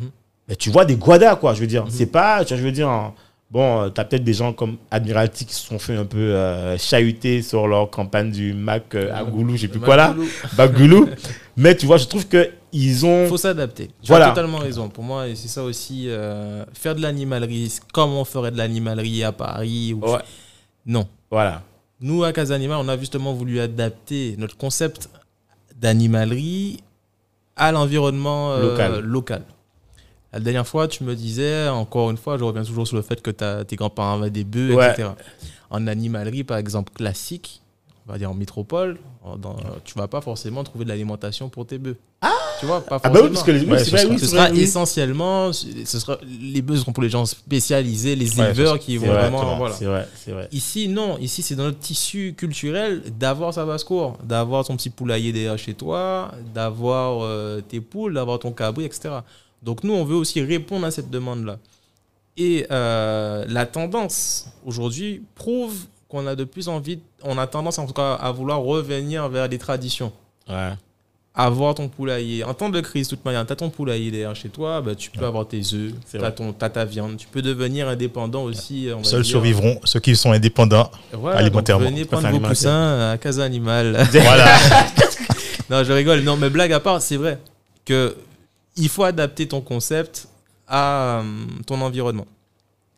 [0.49, 1.85] mais tu vois des guadas, quoi, je veux dire.
[1.85, 1.91] Mhm.
[1.91, 3.13] C'est pas, tu vois, je veux dire, en-
[3.51, 6.77] bon, tu as peut-être des gens comme Admiralty qui se sont fait un peu euh,
[6.77, 10.15] chahuter sur leur campagne du Mac euh, à Goulou, je sais plus quoi là.
[10.57, 11.07] Bagoulou.
[11.57, 13.27] Mais tu vois, je trouve que ils ont.
[13.27, 13.87] faut s'adapter.
[14.01, 14.27] Tu Voilà.
[14.27, 14.89] as totalement raison.
[14.89, 16.05] Pour moi, c'est ça aussi.
[16.07, 19.93] euh, faire de l'animalerie, c'est comme on ferait de l'animalerie à Paris.
[19.93, 20.19] ou- Ouais.
[20.85, 21.07] Non.
[21.29, 21.61] Voilà.
[21.99, 25.09] Nous, à Casa Animal, on a justement voulu adapter notre concept
[25.79, 26.81] d'animalerie
[27.55, 28.99] à l'environnement euh, Local.
[29.01, 29.43] local.
[30.33, 33.21] La dernière fois, tu me disais, encore une fois, je reviens toujours sur le fait
[33.21, 34.91] que t'as- tes grands-parents avaient des bœufs, Ouais.
[34.91, 35.09] etc.
[35.69, 37.61] En animalerie, par exemple, classique,
[38.07, 38.97] on va dire en métropole,
[39.37, 41.97] dans- tu vas pas forcément trouver de l'alimentation pour tes bœufs.
[42.61, 44.19] Tu vois, pas Ah bah oui, parce que les, Ouais, c'est ce vrai, sera- oui,
[44.19, 44.59] Ce c'est sera oui.
[44.61, 49.07] essentiellement, ce sera, les bœufs seront pour les gens spécialisés, les Ouais, éleveurs qui vont
[49.07, 49.57] vrai, vraiment.
[49.57, 49.75] Voilà.
[49.75, 50.47] C'est vrai, c'est vrai.
[50.53, 51.17] Ici, non.
[51.17, 55.73] Ici, c'est dans notre tissu culturel d'avoir sa basse-cour, d'avoir ton petit poulailler derrière chez
[55.73, 59.09] toi, d'avoir euh, tes poules, d'avoir ton cabri, etc.
[59.61, 61.57] Donc, nous, on veut aussi répondre à cette demande-là.
[62.37, 65.75] Et euh, la tendance, aujourd'hui, prouve
[66.07, 69.47] qu'on a de plus envie, on a tendance en tout cas à vouloir revenir vers
[69.49, 70.11] des traditions.
[70.49, 70.71] Ouais.
[71.33, 72.43] Avoir ton poulailler.
[72.43, 74.95] En temps de crise, de toute manière, tu as ton poulailler derrière chez toi, bah,
[74.95, 76.69] tu peux avoir tes œufs, tu as, vrai.
[76.69, 77.15] ta viande.
[77.15, 78.89] Tu peux devenir indépendant aussi.
[78.93, 79.31] on va Seuls dire.
[79.31, 80.91] survivront ceux qui sont indépendants.
[81.13, 81.85] Voilà, alimentairement.
[81.85, 84.05] venez prendre vos poussins à Casa Animal.
[84.11, 84.45] voilà.
[85.69, 86.19] non, je rigole.
[86.19, 87.39] Non, mais blague à part, c'est vrai
[87.85, 88.13] que
[88.75, 90.27] il faut adapter ton concept
[90.67, 91.23] à euh,
[91.65, 92.27] ton environnement.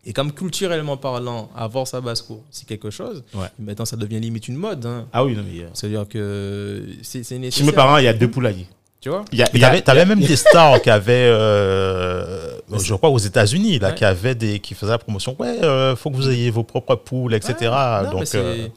[0.05, 3.23] Et comme culturellement parlant, avoir sa basse-cour, c'est quelque chose.
[3.33, 3.47] Ouais.
[3.57, 4.85] Maintenant, ça devient limite une mode.
[4.85, 5.07] hein.
[5.13, 5.61] Ah oui, non, mais.
[5.61, 7.65] euh, C'est-à-dire que c'est c'est Chez nécessaire.
[7.67, 8.67] mes parents, il y a deux poulaillers.
[8.99, 9.23] Tu vois?
[9.31, 12.93] Il y a, Mais il y a- T'avais même des stars qui avaient, euh, je
[12.95, 13.95] crois aux États-Unis, là, Ouais.
[13.95, 15.35] qui avaient des, qui faisaient la promotion.
[15.39, 17.55] Ouais, euh, faut que vous ayez vos propres poules, etc.
[17.61, 18.67] Ouais, non, Donc, c'est- euh,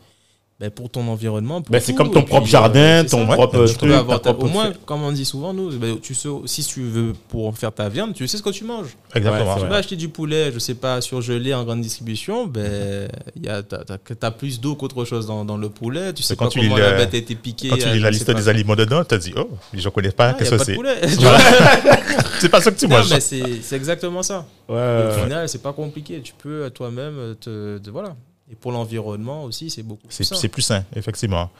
[0.59, 1.61] ben, pour ton environnement.
[1.69, 3.35] Ben, c'est comme ton propre euh, jardin, c'est ton ça.
[3.35, 3.91] propre Ouais, Tu truc.
[3.91, 6.65] peux avoir ta propre au moins, comme on dit souvent, nous, ben, tu sais, si
[6.65, 8.97] tu veux pour faire ta viande, tu sais ce que tu manges.
[9.15, 9.55] exactement.
[9.55, 13.49] Ouais, Tu vas acheter du poulet, je sais pas, surgelé en grande distribution, ben, y
[13.49, 16.15] a, t'as, t'as- t'as plus d'eau qu'autre chose dans, dans le poulet.
[16.15, 17.69] Tu sais quand pas tu comment lis la bête a été piquée.
[17.69, 20.11] Quand tu euh, lis la liste des aliments dedans, tu te dis, oh, je connais
[20.11, 21.01] pas, Ah, qu'est-ce pas que c'est poulet.
[22.41, 23.11] C'est pas ça que tu manges.
[23.11, 24.47] mais c'est, exactement ça.
[24.69, 24.75] Au
[25.23, 26.21] final, c'est pas compliqué.
[26.23, 28.15] Tu peux euh, toi-même te- voilà.
[28.51, 30.41] Et pour l'environnement aussi, c'est beaucoup C'est plus simple.
[30.41, 31.51] c'est plus sain, effectivement.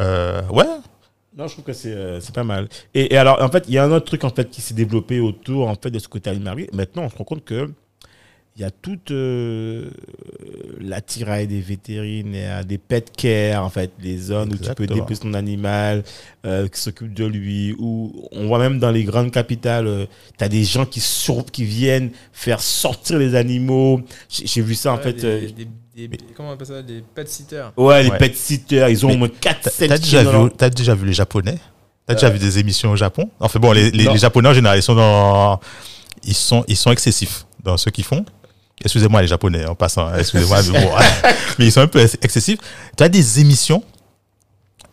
[0.00, 0.66] Euh, ouais,
[1.36, 2.68] Non, je trouve que c'est euh, c'est pas mal.
[2.94, 4.74] Et, et alors, en fait, il y a un autre truc en fait qui s'est
[4.74, 6.68] développé autour en fait de ce côté animalier.
[6.72, 7.70] Maintenant, on se rend compte que
[8.58, 9.90] il y a toute euh,
[10.80, 15.34] l'attirail des vétérinaires, des pet care, en fait, les zones où tu peux déposer ton
[15.34, 16.04] animal,
[16.46, 17.74] euh, qui s'occupent de lui.
[17.78, 21.64] Ou on voit même dans les grandes capitales, tu as des gens qui, sur, qui
[21.64, 24.00] viennent faire sortir les animaux.
[24.30, 25.12] J'ai vu ça en fait.
[25.12, 25.64] des, euh,
[25.96, 27.68] des- comment on appelle ça Des pet sitters.
[27.76, 28.18] ouais, les Ouais.
[28.18, 31.06] pet sitters, ils ont Mais au moins 4 t'as t'as déjà, vu- t'as déjà vu
[31.06, 31.58] les Japonais?
[32.06, 33.30] T'as déjà vu des émissions au Japon?
[33.40, 35.58] Enfin bon, les, les, Japonais en général, ils sont dans,
[36.22, 38.24] ils sont, ils sont excessifs dans ce qu'ils font.
[38.84, 40.90] Excusez-moi les Japonais en passant, hein, excusez-moi, mais bon,
[41.58, 42.58] mais ils sont un peu ex- excessifs.
[42.96, 43.82] Tu as des émissions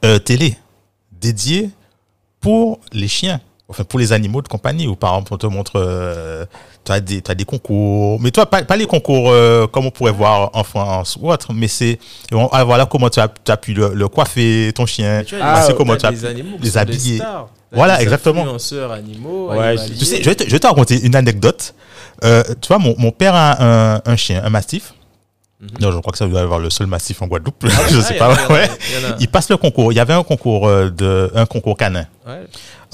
[0.06, 0.58] euh, télé
[1.12, 1.70] dédiées
[2.40, 4.88] pour les chiens, enfin pour les animaux de compagnie.
[4.88, 6.46] Ou par exemple, on te montre, euh,
[6.86, 9.92] tu as des, t'as des concours, mais toi pas, pas les concours euh, comme on
[9.92, 12.00] pourrait voir en France ou autre, mais c'est
[12.52, 15.64] ah, voilà comment tu as, tu as pu le, le coiffer ton chien, Tu Ah,
[15.68, 16.18] t'as comment tu as pu
[16.62, 17.22] les habiller.
[17.72, 18.42] Voilà, des exactement.
[18.42, 19.96] influenceurs animaux, Ouais, animaliers.
[19.98, 21.74] Tu sais, je vais te, je vais te raconter une anecdote.
[22.24, 24.94] Euh, tu vois, mon, mon père a un, un chien, un mastif.
[25.60, 25.70] Mhm.
[25.82, 27.66] Non, je crois que ça doit avoir le seul mastif en Guadeloupe.
[27.90, 28.32] je Ah, sais pas.
[28.36, 28.66] a, ouais.
[28.70, 29.16] a.
[29.20, 29.92] Il passe le concours.
[29.92, 32.06] Il y avait un concours euh, de, un concours canin.
[32.28, 32.44] Ouais,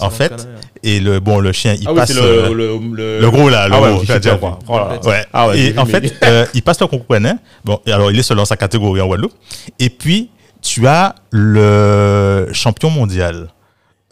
[0.01, 0.61] En fait, mon canard, ouais.
[0.83, 3.31] Et le, bon, le chien, il Ah oui, passe c'est euh, le, le, le, le
[3.31, 4.03] gros là, le Ah ouais, gros.
[4.03, 4.37] je vu.
[4.39, 4.59] quoi.
[4.67, 5.07] Oh.
[5.07, 5.25] Ouais.
[5.33, 7.37] Ah ouais, et en mais- fait, euh, il passe le concours canin.
[7.65, 9.33] Bon, et alors il est selon sa catégorie en Guadeloupe.
[9.79, 10.29] Et puis,
[10.61, 13.49] tu as le champion mondial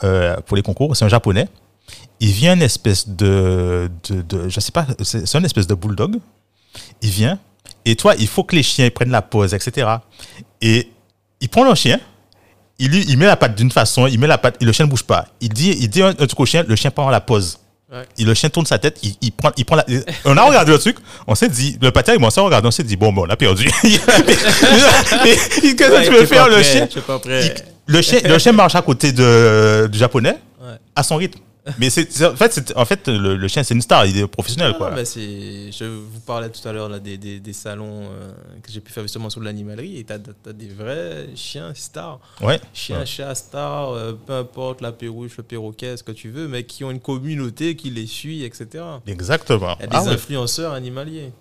[0.03, 0.95] euh, pour les concours.
[0.95, 1.47] C'est un japonais.
[2.19, 5.75] Il vient une espèce de, de, de je sais pas, c'est c'est une espèce de
[5.75, 6.17] bulldog.
[7.01, 7.39] Il vient.
[7.85, 9.87] Et toi, il faut que les chiens prennent la pause, etc.
[10.61, 10.89] Et
[11.39, 11.99] il prend le chien.
[12.79, 14.85] Il, lui- il met la patte d'une façon, il met la patte, et le chien
[14.85, 15.25] ne bouge pas.
[15.41, 17.57] Il dit, il dit un, truc au chien, le chien prend la pause.
[17.91, 18.03] Ouais.
[18.17, 19.85] Et le chien tourne sa tête, il, il prend, il prend la.
[20.25, 22.83] On a regardé le truc, on s'est dit, le patin, on s'est regardé, on s'est
[22.83, 23.69] dit, bon, bon, on a perdu.
[23.81, 26.87] Qu'est-ce que Ouais, tu tu veux faire, le chien?
[27.25, 27.53] il-
[27.89, 30.35] le chien, le chien marche à côté de, du japonais
[30.95, 31.39] à son rythme.
[31.79, 34.27] Mais c'est, en fait, c'est- en fait le, le chien, c'est une star, il est
[34.27, 34.71] professionnel.
[34.71, 34.89] Non, quoi.
[34.89, 38.31] non, mais c'est, je vous parlais tout à l'heure là, des, des, des salons euh,
[38.63, 42.19] que j'ai pu faire justement sur l'animalerie et t'as, t'as des vrais chiens stars.
[42.41, 42.59] Ouais.
[42.73, 43.05] Chiens, Ouais.
[43.05, 46.83] chats stars, euh, peu importe la perruche, le perroquet, ce que tu veux, mais qui
[46.83, 48.83] ont une communauté qui les suit, etc.
[49.05, 49.75] Exactement.
[49.79, 50.09] Il y a des Ah ouais.
[50.09, 51.31] influenceurs animaliers.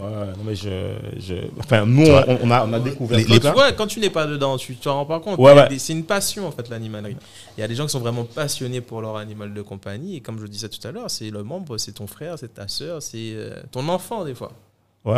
[0.00, 1.34] Ouais, non, mais je, je...
[1.58, 3.48] Enfin, nous, vois, on, on a, on a découvert les- les-.
[3.48, 5.38] Ouais, quand tu n'es pas dedans, tu t'en rends pas compte.
[5.38, 5.68] Ouais, ouais.
[5.68, 7.16] des- C'est une passion en fait l'animalerie.
[7.56, 10.20] Il y a des gens qui sont vraiment passionnés pour leur animal de compagnie et
[10.20, 12.68] comme je le disais tout à l'heure, c'est le membre, c'est ton frère, c'est ta
[12.68, 14.52] soeur, c'est euh, ton enfant des fois.
[15.04, 15.14] Ouais.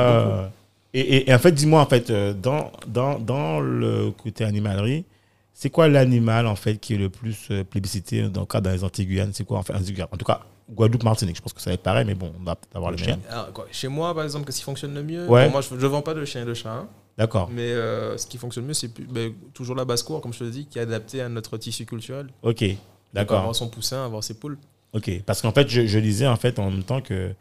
[0.94, 5.04] Et, et, et en fait, dis-moi, en fait, euh, dans, dans, dans le côté animalerie,
[5.52, 8.70] c'est quoi l'animal, en fait, qui est le plus euh, plébiscité dans le cas dans
[8.70, 11.74] les Antilles-Guyane C'est quoi, en fait, En tout cas, Guadeloupe-Martinique, je pense que ça va
[11.74, 13.18] être pareil, mais bon, on va peut-être avoir le Le chien.
[13.30, 15.46] Alors, quoi, chez moi, par exemple, qu'est-ce qui fonctionne le mieux Ouais.
[15.46, 16.70] Bon, Moi, je ne vends pas de chien et de chat.
[16.72, 16.88] hein.
[17.16, 20.44] D'accord, mais euh, ce qui fonctionne mieux, c'est ben, toujours la basse-cour, comme je te
[20.44, 22.28] le dis, qui est adaptée à notre tissu culturel.
[22.42, 22.64] ok,
[23.12, 24.56] d'accord, Avoir son poussin, avoir ses poules.
[24.92, 25.22] ok.
[25.26, 27.32] Parce qu'en fait, je, je disais, en fait, en même temps que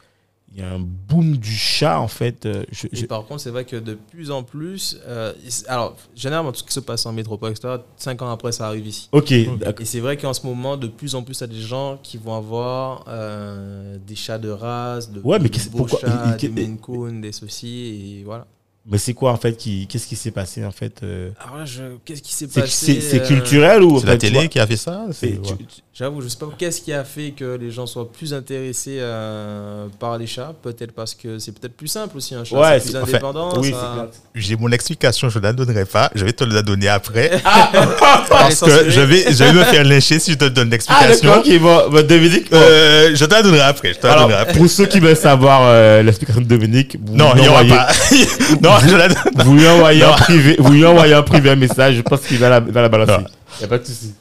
[0.57, 2.47] il y a un boom du chat, en fait.
[2.47, 4.97] euh, je- Et je- par contre, c'est vrai que de plus en plus.
[5.07, 5.31] euh,
[5.67, 8.87] alors, généralement, tout ce qui se passe en métropole, etc., cinq ans après, ça arrive
[8.87, 9.07] ici.
[9.11, 9.81] Ok, d'accord.
[9.81, 11.99] Et c'est vrai qu'en ce moment, de plus en plus, il y a des gens
[12.01, 15.99] qui vont avoir euh, des chats de race, de, Ouais, mais de qu'est-ce- beaux pourquoi-
[15.99, 18.47] chats, des Maine Coon, des ceci, et voilà.
[18.89, 21.65] Mais c'est quoi, en fait, qui, qu'est-ce qui s'est passé, en fait euh, Alors là,
[21.65, 24.47] je- qu'est-ce qui s'est C'est passé c'est- c'est euh, culturel ou C'est la télé vois,
[24.47, 25.57] qui a fait ça c'est- c'est- tu- ouais.
[25.67, 28.97] tu- J'avoue, je sais pas qu'est-ce qui a fait que les gens soient plus intéressés
[28.99, 30.53] euh, par les chats.
[30.61, 33.07] Peut-être parce que c'est peut-être plus simple aussi un chat, Ouais, c'est c'est- plus enfin,
[33.13, 33.59] indépendant.
[33.59, 34.09] oui, ça- c'est clair.
[34.35, 36.11] J'ai mon explication, je ne la donnerai pas.
[36.13, 37.31] Je vais te la donner après.
[37.73, 40.71] Est parce que je vais, je vais me faire lyncher si je te donne Ah,
[40.71, 41.29] l'explication.
[41.29, 42.57] d'accord, ok, bon, bon, Dominique, bon.
[42.57, 43.93] Euh, je te la donnerai après.
[43.95, 44.53] Je te la Alors, donnerai après.
[44.59, 47.87] pour ceux qui veulent savoir euh, l'explication de Dominique, vous Non, il n'y aura pas.
[48.61, 49.17] non, je la donne.
[49.45, 52.37] Vous lui envoyez en privé, vous lui envoyez en privé un message, je pense qu'il
[52.37, 53.23] va la, va la balancer.
[53.55, 54.13] Il n'y a pas de souci.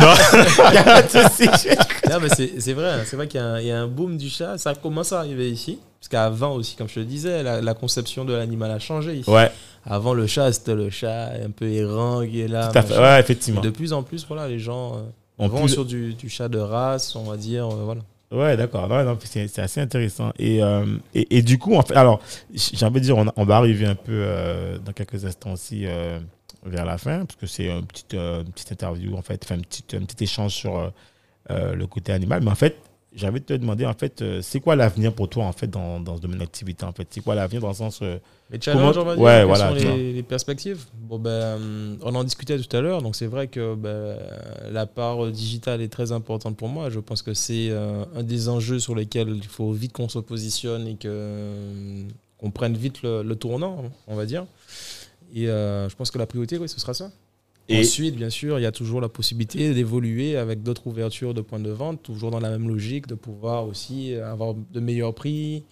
[0.00, 0.08] Non.
[0.68, 1.48] Il n'y a pas de souci.
[2.10, 3.00] Non, mais c'est c'est vrai, hein.
[3.06, 4.56] c'est vrai qu'il y, a un- il y a un boom du chat.
[4.58, 5.78] Ça commence à arriver ici.
[6.00, 9.14] Parce qu'avant aussi, comme je te le disais, la, la conception de l'animal a changé
[9.14, 9.30] ici.
[9.30, 9.52] Ouais,
[9.86, 12.68] Avant, le chat, c'était le chat un peu errant qui est là.
[12.68, 12.88] tout à fait.
[12.94, 13.02] machin.
[13.02, 13.60] Ouais, Et effectivement.
[13.60, 16.48] de plus en plus, voilà, les gens euh, En vont plus- sur du, du chat
[16.48, 17.66] de race, on va dire.
[17.66, 18.00] euh, voilà.
[18.32, 18.88] Ouais, d'accord.
[19.24, 20.32] C'est assez intéressant.
[20.38, 22.20] Et, euh, et, et du coup, en fait, alors,
[22.54, 26.18] j'ai envie de dire, on, va arriver un peu euh, dans quelques instants aussi euh,
[26.64, 30.04] vers la fin, parce que c'est une petite, petite interview, en fait, un petit, un
[30.04, 30.92] petit échange sur
[31.50, 32.42] le côté animal.
[32.42, 32.76] Mais en fait,
[33.14, 36.16] de te demander, en fait, euh, c'est quoi l'avenir pour toi, en fait, dans, dans
[36.16, 37.06] ce domaine d'activité, en fait?
[37.10, 38.00] C'est quoi l'avenir dans le sens.
[38.02, 38.18] euh,
[38.50, 40.84] Les challenges, Comment- on va dire, Ouais, quelles voilà, sont les, les perspectives?
[40.94, 44.16] Bon, ben, euh, On en discutait tout à l'heure, donc c'est vrai que ben,
[44.70, 46.88] la part digitale est très importante pour moi.
[46.90, 50.18] Je pense que c'est euh, un des enjeux sur lesquels il faut vite qu'on se
[50.18, 52.02] positionne et que, euh,
[52.38, 54.46] qu'on prenne vite le, le tournant, on va dire.
[55.34, 57.10] Et euh, je pense que la priorité, oui, ce sera ça.
[57.68, 61.40] Et- Ensuite, bien sûr, il y a toujours la possibilité d'évoluer avec d'autres ouvertures de
[61.40, 65.62] points de vente, toujours dans la même logique, de pouvoir aussi avoir de meilleurs prix,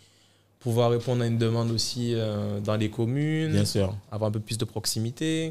[0.60, 3.94] pouvoir répondre à une demande aussi euh, dans les communes, Bien sûr.
[4.12, 5.50] avoir un peu plus de proximité.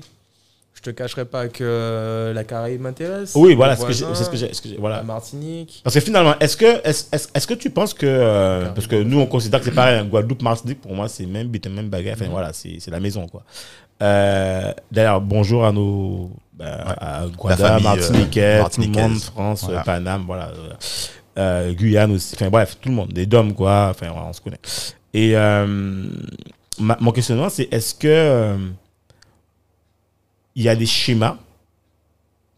[0.75, 3.33] Je te cacherai pas que euh, la Caraïbe m'intéresse.
[3.35, 4.53] Oui, voilà, c'est ce que j'ai.
[4.53, 5.03] ce j'ai- La Voilà.
[5.03, 5.81] Martinique.
[5.83, 8.05] Parce que finalement, est-ce que, est-ce, est-ce que tu penses que.
[8.05, 11.47] euh, parce que nous, on considère que c'est pareil, Guadeloupe, Martinique, pour moi, c'est même
[11.47, 12.13] but, même bagarre.
[12.13, 12.31] Enfin, Mhm.
[12.31, 13.43] voilà, c'est, c'est la maison, quoi.
[14.01, 16.31] Euh, D'ailleurs, bonjour à nos.
[16.53, 19.83] bah, à Guada, famille, euh, Martiniquais, tout le monde, France, Voilà.
[19.83, 20.51] Paname, voilà.
[21.37, 22.35] euh, Guyane aussi.
[22.35, 23.11] Enfin, bref, tout le monde.
[23.13, 23.87] Des DOM, quoi.
[23.91, 24.59] Enfin, voilà, on se connaît.
[25.13, 25.65] Et euh,
[26.79, 28.57] ma- mon questionnement, c'est est-ce que.
[30.55, 31.37] il y a des schémas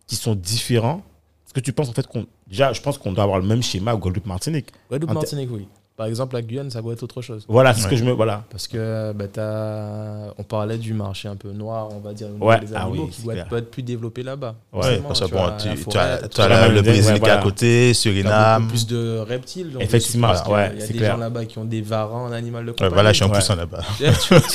[0.07, 1.01] qui sont différents?
[1.45, 2.25] Est-ce que tu penses en fait qu'on.
[2.47, 4.67] Déjà, je pense qu'on doit avoir le même schéma au Guadeloupe-Martinique.
[4.89, 5.67] Guadeloupe, En te- Martinique, oui.
[5.97, 7.45] Par exemple, la Guyane, ça doit être autre chose.
[7.47, 8.11] Voilà, c'est ce que je me.
[8.11, 8.43] Voilà.
[8.49, 12.59] Parce que bah, t'as- on parlait du marché un peu noir, on va dire, Ouais,
[12.59, 14.55] des ah animaux, oui, qui doit être, peut être plus développé là-bas.
[14.73, 17.29] Ouais, Parce que tu bon, as tu, as, tu as as le Brésil qui est
[17.29, 18.67] à côté, Suriname.
[18.67, 19.71] plus de reptiles.
[19.73, 21.11] donc Effectivement, ouais, Il y a des clair.
[21.13, 22.93] gens là-bas qui ont des varans en animal de Ouais, compagnie.
[22.93, 23.37] voilà, je suis en Ouais.
[23.39, 23.81] plus en là-bas.
[23.97, 24.03] tu,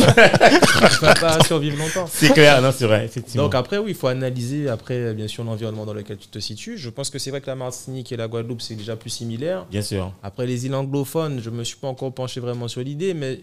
[0.00, 2.08] tu vas pas survivre longtemps.
[2.10, 3.44] C'est clair, non, c'est vrai, effectivement.
[3.44, 6.76] Donc après, oui, il faut analyser après, bien sûr, l'environnement dans lequel tu te situes.
[6.78, 9.64] Je pense que c'est vrai que la Martinique et la Guadeloupe, c'est déjà plus similaire.
[9.70, 10.12] Bien sûr.
[10.22, 13.40] Après, les îles anglophones, je me suis pas encore penché vraiment sur l'idée, mais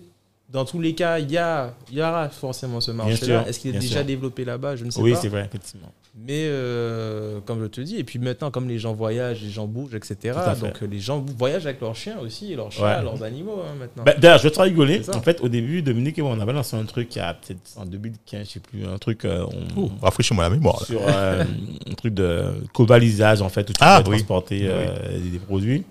[0.51, 3.47] dans tous les cas, il y, a, il y aura forcément ce marché-là.
[3.47, 4.05] Est-ce qu'il est déjà sûr.
[4.05, 4.75] développé là-bas?
[4.75, 5.19] Je ne sais Oui, pas.
[5.21, 5.91] c'est vrai, effectivement.
[6.27, 9.65] Mais euh, comme je te dis, et puis maintenant, comme les gens voyagent, les gens
[9.65, 10.37] bougent, etc.
[10.61, 13.03] Donc euh, les gens voyagent avec leurs chiens aussi, et leurs chats, Ouais.
[13.03, 14.03] leurs animaux hein, maintenant.
[14.03, 15.01] Bah, D'ailleurs, je vais te rigoler.
[15.11, 17.33] En fait, au début, Dominique et moi, on avait lancé un truc il y a
[17.33, 19.43] peut-être en 2015, je sais plus, un truc, euh,
[19.75, 20.79] on- Rafraîchis-moi la mémoire.
[20.81, 20.85] là.
[20.85, 21.43] sur euh,
[21.89, 22.43] un truc de
[22.73, 24.17] cobalisage, en fait, où tu Ah, peux oui.
[24.17, 25.83] transporter euh, des produits.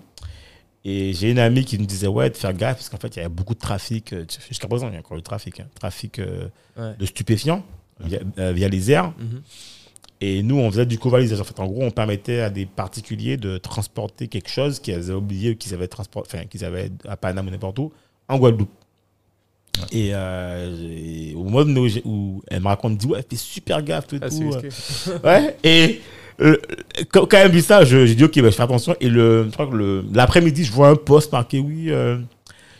[0.85, 3.17] Et j'ai une amie qui me disait, ouais, de faire gaffe, parce qu'en fait, il
[3.17, 4.11] y avait beaucoup de trafic.
[4.13, 5.59] euh, Jusqu'à présent, il y a encore le trafic.
[5.61, 6.93] hein, trafic euh, Ouais.
[6.99, 7.63] de stupéfiants
[8.01, 9.13] via, euh, via les airs.
[9.17, 9.41] Mhm.
[10.19, 11.39] Et nous, on faisait du covalisage.
[11.39, 15.13] En fait, en gros, on permettait à des particuliers de transporter quelque chose qu'ils avaient
[15.13, 17.91] oublié ou qu'ils avaient, enfin, qu'ils avaient à Paname ou n'importe où,
[18.27, 18.69] en Guadeloupe.
[19.91, 21.69] Et, euh, et au moment
[22.05, 24.51] où, elle me raconte, elle me dit, ouais, fais super gaffe, tout et Ah, tout.
[25.25, 25.57] Ouais.
[25.63, 26.01] Et
[26.41, 26.57] euh,
[27.11, 28.95] quand, quand elle me dit ça, je- j'ai dit, ok, bah, je fais attention.
[28.99, 32.17] Et le, je crois que le- l'après-midi, je vois un post marqué, oui, euh,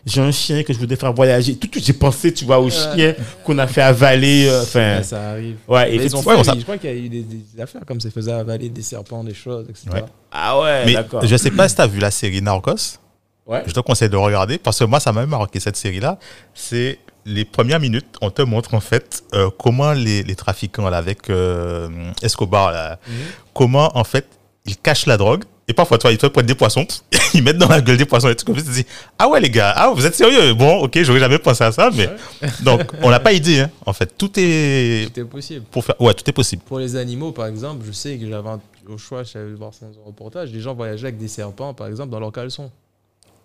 [0.06, 1.56] j'ai un chien que je voudrais faire voyager.
[1.56, 4.48] Tout de suite, j'ai pensé, tu vois, au chien qu'on a fait avaler.
[4.50, 5.56] euh, Enfin, Ouais, ça arrive.
[5.68, 8.10] ouais, et ils ont je crois qu'il y a eu des, des affaires comme ça,
[8.10, 9.88] ils faisaient avaler des serpents, des choses, etc.
[9.94, 10.04] Ouais.
[10.32, 11.26] Ah ouais, Mais d'accord.
[11.26, 12.98] je sais pas si tu as vu la série Narcos.
[13.46, 13.62] Ouais.
[13.68, 16.18] Je te conseille de regarder parce que moi, ça m'a même marqué cette série-là.
[16.54, 20.98] C'est les premières minutes, on te montre en fait euh, comment les, les trafiquants là,
[20.98, 21.88] avec euh,
[22.22, 23.14] Escobar, là, Mhm.
[23.54, 24.26] comment en fait
[24.66, 25.44] ils cachent la drogue.
[25.70, 26.86] Et parfois, toi, ils te prennent des poissons,
[27.34, 28.62] ils mettent dans la gueule des poissons et tout comme ça.
[28.64, 28.86] Tu te dis,
[29.18, 30.54] ah ouais, les gars, ah, vous êtes sérieux?
[30.54, 32.10] Bon, ok, j'aurais jamais pensé à ça, mais.
[32.64, 33.72] Donc, on n'a pas idée, hein.
[33.86, 34.14] en fait.
[34.18, 35.06] Tout est.
[35.06, 35.64] C'était possible.
[35.72, 35.96] Pour faire...
[36.02, 36.62] Ouais, tout est possible.
[36.66, 38.60] Pour les animaux, par exemple, je sais que j'avais un-
[38.90, 41.88] au choix, j'avais voir ça dans un reportage, les gens voyageaient avec des serpents, par
[41.88, 42.34] exemple, dans leurs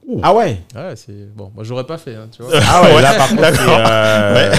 [0.07, 0.21] caleçons.
[0.23, 1.51] Ah ouais Ouais, c'est bon.
[1.55, 2.53] Moi, j'aurais pas fait, hein, tu vois.
[2.67, 4.55] Ah ouais, Ouais, là par contre, euh,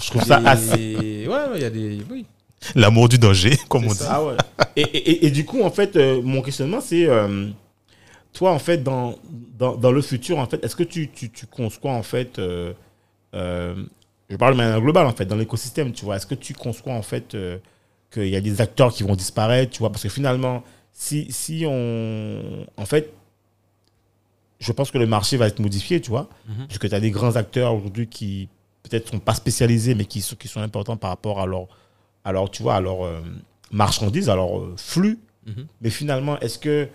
[0.00, 1.26] je trouve ça assez.
[1.26, 1.98] Ouais, ouais, il y a des.
[2.10, 2.26] Oui.
[2.74, 4.04] L'amour du danger, comme on C'est dit.
[4.04, 4.12] ça.
[4.16, 4.34] Ah ouais.
[4.76, 7.48] Et, et- et du coup, en fait, euh, mon questionnement, c'est euh,
[8.34, 9.16] toi, en fait, dans,
[9.58, 12.72] dans, dans le futur, en fait, est-ce que tu, tu, tu conçois, en fait, euh,
[13.34, 13.74] euh,
[14.28, 16.92] je parle de manière globale, en fait, dans l'écosystème, tu vois, est-ce que tu conçois,
[16.92, 17.56] en fait, euh,
[18.12, 20.62] qu'il y a des acteurs qui vont disparaître, tu vois, parce que finalement,
[20.92, 22.66] si, si on.
[22.76, 23.10] En fait,
[24.60, 26.66] je pense que le marché va être modifié, tu vois, Mhm.
[26.68, 28.48] puisque tu as des grands acteurs aujourd'hui qui
[28.82, 31.66] peut-être sont pas spécialisés, mais qui sont, qui sont importants par rapport à leur,
[32.24, 33.20] à leur, tu vois, à leur euh,
[33.72, 35.18] marchandises, à leur euh, flux.
[35.46, 35.66] Mhm.
[35.80, 36.88] Mais finalement, est-ce que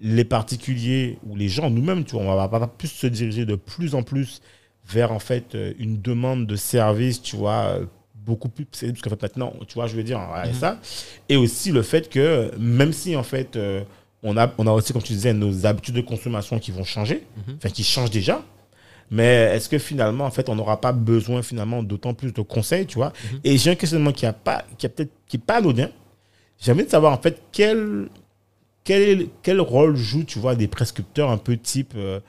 [0.00, 3.54] les particuliers ou les gens, nous-mêmes, tu vois, on va pas plus se diriger de
[3.54, 4.40] plus en plus
[4.88, 7.78] vers en fait euh, une demande de service, tu vois,
[8.16, 10.54] beaucoup plus parce qu'en fait maintenant, tu vois, je veux dire, ouais, Mhm.
[10.54, 10.80] ça,
[11.28, 13.82] et aussi le fait que même si en fait euh,
[14.22, 17.24] on a, on a aussi, comme tu disais, nos habitudes de consommation qui vont changer,
[17.46, 17.56] Mhm.
[17.58, 18.42] enfin qui changent déjà.
[19.10, 22.86] Mais est-ce que finalement, en fait, on n'aura pas besoin finalement d'autant plus de conseils,
[22.86, 23.12] tu vois?
[23.32, 23.40] Mhm.
[23.44, 25.88] Et j'ai un questionnement qui a pas, qui a peut-être, qui est pas anodin.
[26.60, 28.08] J'ai envie de savoir en fait quel,
[28.84, 32.20] quel, quel rôle jouent, tu vois, des prescripteurs un peu type, euh,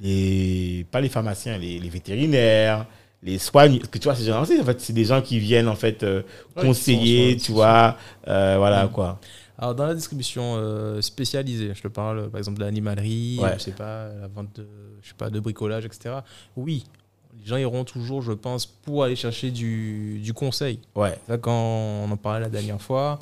[0.00, 2.86] les, pas les pharmaciens, les, les vétérinaires,
[3.22, 3.78] les soignants.
[3.78, 6.02] Parce que tu vois, ces gens en fait, c'est des gens qui viennent en fait
[6.02, 6.22] euh,
[6.56, 7.96] Ouais, conseiller, tu vois,
[8.28, 8.90] euh, voilà Mhm.
[8.90, 9.20] quoi.
[9.58, 13.54] Alors, dans la distribution euh, spécialisée, je te parle par exemple de l'animalerie, Ouais.
[13.58, 14.66] je sais pas, la vente de,
[15.02, 16.16] je sais pas, de bricolage, etc.
[16.56, 16.84] Oui,
[17.40, 20.80] les gens iront toujours, je pense, pour aller chercher du, du conseil.
[20.94, 21.18] Ouais.
[21.26, 21.52] Ça, quand
[22.04, 23.18] on en parlait la dernière fois,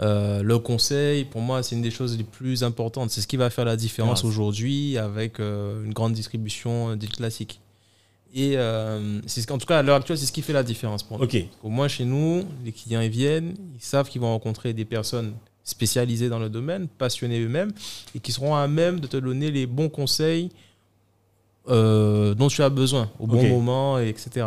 [0.00, 3.10] euh, le conseil, pour moi, c'est une des choses les plus importantes.
[3.10, 7.16] C'est ce qui va faire la différence Ah, aujourd'hui avec euh, une grande distribution dite
[7.16, 7.60] classique.
[8.34, 11.02] Et euh, c'est qu'en tout cas, à l'heure actuelle, c'est ce qui fait la différence
[11.02, 11.26] pour nous.
[11.62, 15.32] Au moins chez nous, les clients ils viennent, ils savent qu'ils vont rencontrer des personnes
[15.66, 17.72] spécialisées dans le domaine, passionnées eux-mêmes,
[18.14, 20.48] et qui seront à même de te donner les bons conseils
[21.68, 24.46] euh, dont tu as besoin au bon moment, et etc.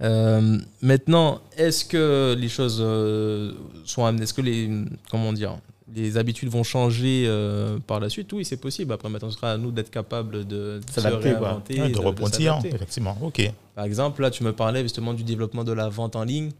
[0.00, 3.52] Euh, maintenant, est-ce que les choses euh,
[3.84, 4.68] sont amenées Est-ce que les
[5.10, 5.56] comment dire
[5.94, 8.92] les habitudes vont changer euh, par la suite, oui, c'est possible.
[8.92, 12.74] Après, maintenant, ce sera à nous d'être capables de, de S'adapter, Ouais, de s'adapter.
[12.74, 13.16] effectivement.
[13.22, 13.50] Ok.
[13.74, 16.50] Par exemple, là, tu me parlais justement du développement de la vente en ligne.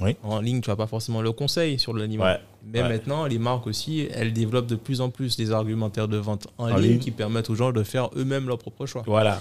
[0.00, 0.16] Oui.
[0.22, 2.40] En ligne, tu n'as pas forcément le conseil sur l'animal.
[2.40, 2.46] Ouais.
[2.72, 2.88] Mais Ouais.
[2.88, 6.70] maintenant, les marques aussi, elles développent de plus en plus des argumentaires de vente en,
[6.70, 6.98] En ligne, ligne.
[6.98, 9.02] qui permettent aux gens de faire eux-mêmes leur propre choix.
[9.06, 9.40] Voilà.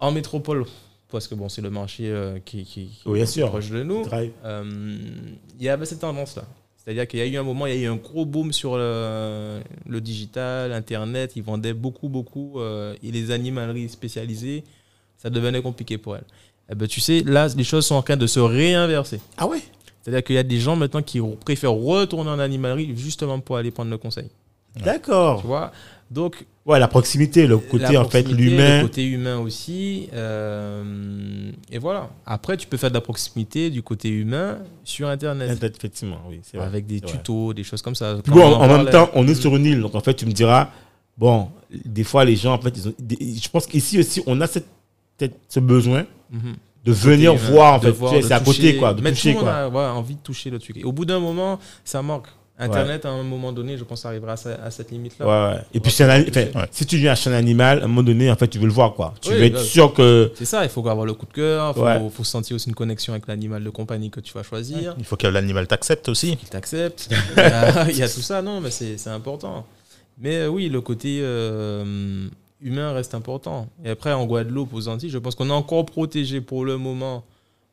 [0.00, 0.64] En métropole,
[1.10, 3.48] parce que bon, c'est le marché euh, qui, qui, qui Oui, bien est sûr.
[3.48, 4.04] proche de nous,
[4.44, 4.98] euh,
[5.58, 6.44] il y avait cette tendance-là.
[6.76, 8.76] C'est-à-dire qu'il y a eu un moment, il y a eu un gros boom sur
[8.76, 11.32] le, le digital, Internet.
[11.36, 12.60] Ils vendaient beaucoup, beaucoup.
[12.60, 14.64] euh, et les animaleries spécialisées,
[15.16, 16.24] ça devenait compliqué pour elles.
[16.70, 19.20] Eh ben, tu sais, là, les choses sont en train de se réinverser.
[19.36, 19.62] Ah ouais?
[20.02, 23.70] C'est-à-dire qu'il y a des gens maintenant qui préfèrent retourner en animalerie justement pour aller
[23.70, 24.28] prendre le conseil.
[24.84, 25.40] D'accord.
[25.40, 25.72] Tu vois?
[26.10, 28.82] Donc, Ouais, la proximité, le côté en fait l'humain.
[28.82, 30.10] Le côté humain aussi.
[30.12, 32.10] euh, et voilà.
[32.26, 35.58] Après, tu peux faire de la proximité du côté humain sur Internet.
[35.62, 36.66] Effectivement, oui, vrai.
[36.66, 37.10] Avec des vrai.
[37.10, 38.16] tutos, des choses comme ça.
[38.26, 40.32] Bon, on en, même temps, on est sur une île, donc en fait, tu me
[40.32, 40.68] diras,
[41.16, 41.48] bon,
[41.86, 44.68] des fois, les gens, en fait, ils ont, je pense qu'ici aussi, on a cette,
[45.18, 46.54] cette- ce besoin Mhm.
[46.84, 48.56] de venir Côté humain, voir, en de fait, voir, Tu sais, de c'est à côté,
[48.60, 48.76] toucher.
[48.76, 49.82] quoi, de Mais toucher, tout le monde quoi.
[49.82, 50.76] a ouais, envie de toucher le truc.
[50.76, 52.26] Et au bout d'un moment, ça manque.
[52.60, 55.24] Internet, à un moment donné, je pense, arrivera à, à cette limite-là.
[55.26, 55.60] Ouais, ouais.
[55.74, 56.24] Et puis, c'est un,
[56.72, 58.72] si tu viens acheter un animal, à un moment donné, en fait, tu veux le
[58.72, 59.14] voir, quoi.
[59.20, 60.32] Tu Oui, veux être bah, sûr que.
[60.34, 62.10] C'est ça, il faut avoir le coup de cœur, il faut, Ouais.
[62.12, 64.96] faut sentir aussi une connexion avec l'animal de compagnie que tu vas choisir.
[64.98, 66.36] Il faut que l'animal t'accepte aussi.
[66.50, 67.08] t'accepte.
[67.36, 69.64] il, y a, il y a tout ça, non, mais c'est c'est important.
[70.20, 72.26] Mais euh, oui, le côté euh,
[72.60, 73.68] humain reste important.
[73.84, 77.24] Et après, en Guadeloupe, aux Antilles, je pense qu'on est encore protégé pour le moment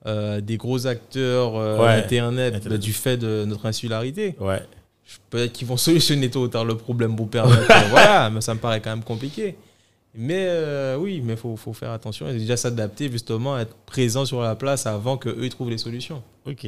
[0.05, 1.93] euh, des gros acteurs euh, Ouais.
[2.03, 2.67] Internet Internet.
[2.69, 4.35] bah, du fait de notre insularité.
[4.39, 4.61] Ouais.
[5.29, 7.65] Peut-être qu'ils vont solutionner tôt ou tard le problème pour permettre.
[7.89, 9.55] voilà, mais ça me paraît quand même compliqué.
[10.17, 14.23] Mais euh, oui, mais il faut, faut faire attention et déjà s'adapter justement, être présent
[14.23, 16.23] sur la place avant qu'eux trouvent les solutions.
[16.45, 16.67] Ok.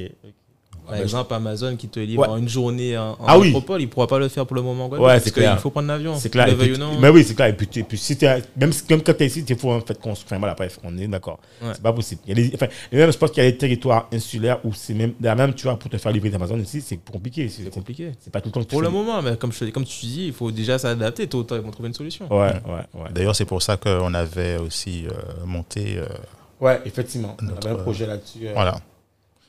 [0.88, 2.28] Par bah, exemple, Amazon qui te livre Ouais.
[2.30, 3.48] en une journée en, en Ah oui.
[3.48, 4.86] métropole, il ne pourra pas le faire pour le moment.
[4.86, 5.60] en Guadeloupe, Ouais, parce clair.
[5.60, 6.16] faut prendre l'avion.
[6.16, 6.48] C'est clair.
[6.58, 7.48] Puis, mais oui, c'est clair.
[7.50, 9.72] Et puis, et puis si t'es- même, si- même quand tu es ici, il faut
[9.72, 10.28] en fait construire.
[10.32, 11.40] Enfin, voilà, bref, on est d'accord.
[11.62, 11.70] Ouais.
[11.74, 12.22] C'est pas possible.
[12.26, 14.74] Il y a des- enfin, même, je pense qu'il y a des territoires insulaires où
[14.74, 17.50] c'est même, là, même, tu vois, pour te faire livrer d'Amazon ici, c'est compliqué.
[17.50, 18.14] C'est compliqué.
[18.20, 19.84] C'est pas tout le temps que tu Pour le fais- moment, mais comme, je, comme
[19.86, 21.28] tu dis, il faut déjà s'adapter.
[21.28, 22.26] Tôt ou tard, ils vont trouver une solution.
[22.32, 23.10] Ouais, ouais, ouais.
[23.14, 25.12] D'ailleurs, c'est pour ça qu'on avait aussi euh,
[25.46, 25.98] monté.
[25.98, 26.06] euh,
[26.62, 27.36] Ouais, effectivement.
[27.44, 28.48] On avait un projet là-dessus.
[28.48, 28.80] euh, voilà.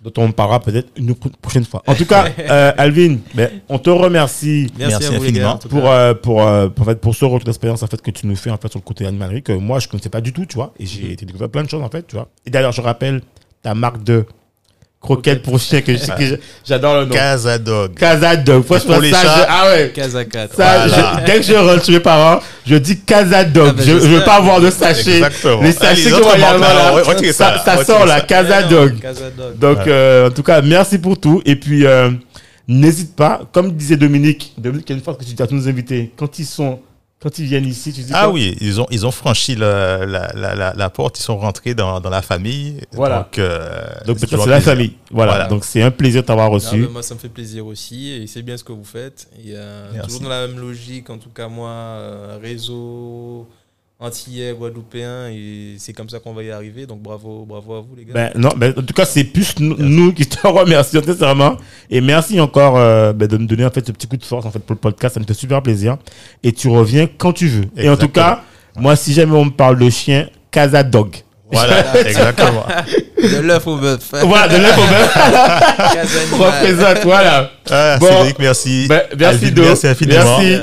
[0.03, 1.83] Dont on parlera peut-être une pro- prochaine fois.
[1.87, 5.59] En tout cas, euh, Alvin, ben, on te remercie Merci, Merci infiniment gars.
[5.61, 8.11] tout pour, euh, pour, euh, pour, en fait, pour ce retour d'expérience en fait, que
[8.13, 10.33] tu nous fais en fait, sur le côté animalerie que moi je connaissais pas du
[10.33, 10.73] tout, tu vois.
[10.79, 12.29] Et j'ai été découvert plein de choses en fait, tu vois.
[12.47, 13.23] Et d'ailleurs, je rappelle
[13.63, 14.25] ta marque de
[15.01, 16.35] croquettes pour chien que je sais que je-
[16.67, 17.15] j'adore le nom.
[17.15, 17.95] Casadog.
[17.95, 18.65] Casadog.
[18.65, 19.37] Franchement, pour les ça, chats.
[19.39, 19.93] je- ah ouais.
[19.97, 20.25] Ça,
[20.57, 20.87] Voilà.
[21.21, 23.69] je- dès que je rentre chez mes parents, je dis Casadog.
[23.71, 25.17] Ah bah, je, je veux pas avoir de sachet.
[25.19, 25.63] Exactement.
[25.63, 26.61] Les sachets moi, il y a manquent,
[27.23, 28.99] là, ça, ça, sort là, Casadog.
[29.01, 29.59] Kazadog.
[29.59, 29.85] Donc, Ouais.
[29.89, 31.43] euh, en tout cas, merci pour tout.
[31.47, 32.11] Et puis, euh,
[32.67, 35.47] n'hésite pas, comme disait Dominique, Dominique, il y a une fois que tu dis à
[35.47, 36.81] tous nos invités, quand ils sont,
[37.21, 40.07] quand ils viennent ici, tu dis Ah quoi oui, ils ont, ils ont franchi la,
[40.07, 42.81] la, la, la, la porte, ils sont rentrés dans, dans la famille.
[42.93, 43.19] Voilà.
[43.21, 44.63] Donc, euh, Donc, c'est la plaisir.
[44.63, 44.93] famille.
[45.11, 45.33] Voilà.
[45.33, 45.47] Voilà.
[45.49, 46.87] Donc, c'est un plaisir de t'avoir reçu.
[46.89, 48.13] moi, ça me fait plaisir aussi.
[48.13, 49.29] Et c'est bien ce que vous faites.
[49.39, 53.49] Et, euh, toujours dans la même logique, en tout cas, moi, euh, réseau
[54.01, 55.29] antillais, guadeloupéen.
[55.33, 56.87] Et c'est comme ça qu'on va y arriver.
[56.87, 58.13] Donc, bravo, bravo à vous, les gars.
[58.15, 61.57] Ben, non, ben, en tout cas, c'est plus nous- nous qui te remercions sincèrement.
[61.91, 64.47] Et merci encore euh, ben, de me donner en fait ce petit coup de force
[64.47, 65.15] en fait, pour le podcast.
[65.15, 65.97] Ça me fait super plaisir.
[66.43, 67.65] Et tu reviens quand tu veux.
[67.77, 68.43] Et en tout cas,
[68.77, 71.17] moi, si jamais on me parle de chien, Casa Dog.
[71.51, 72.67] Voilà, exactement.
[73.17, 74.11] de l'œuf au bœuf.
[74.23, 76.33] voilà, de l'œuf au bœuf.
[76.33, 77.51] Représente, voilà.
[77.71, 78.07] Ah, Bon.
[78.07, 78.87] Cédric, merci.
[78.87, 79.63] Ben, merci, Alvin, Do.
[79.63, 80.39] Merci infiniment.
[80.41, 80.63] Merci.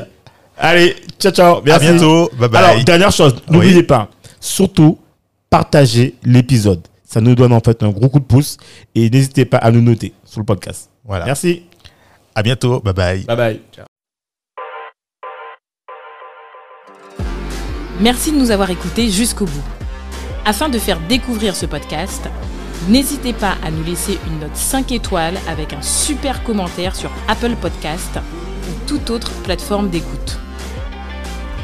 [0.57, 1.57] Allez, ciao, ciao.
[1.57, 1.87] À Merci.
[1.87, 2.29] bientôt.
[2.39, 2.63] Bye bye.
[2.63, 3.53] Alors, dernière chose, Oui.
[3.55, 4.97] n'oubliez pas, surtout,
[5.49, 6.81] partagez l'épisode.
[7.03, 8.57] Ça nous donne en fait un gros coup de pouce.
[8.93, 10.89] Et n'hésitez pas à nous noter sur le podcast.
[11.03, 11.25] voilà.
[11.25, 11.63] Merci.
[12.33, 12.79] À bientôt.
[12.81, 13.23] Bye bye.
[13.23, 13.61] Bye bye.
[18.01, 19.63] Merci de nous avoir écoutés jusqu'au bout.
[20.45, 22.27] Afin de faire découvrir ce podcast,
[22.89, 27.55] n'hésitez pas à nous laisser une note 5 étoiles avec un super commentaire sur Apple
[27.61, 28.19] Podcast
[28.69, 30.37] ou toute autre plateforme d'écoute.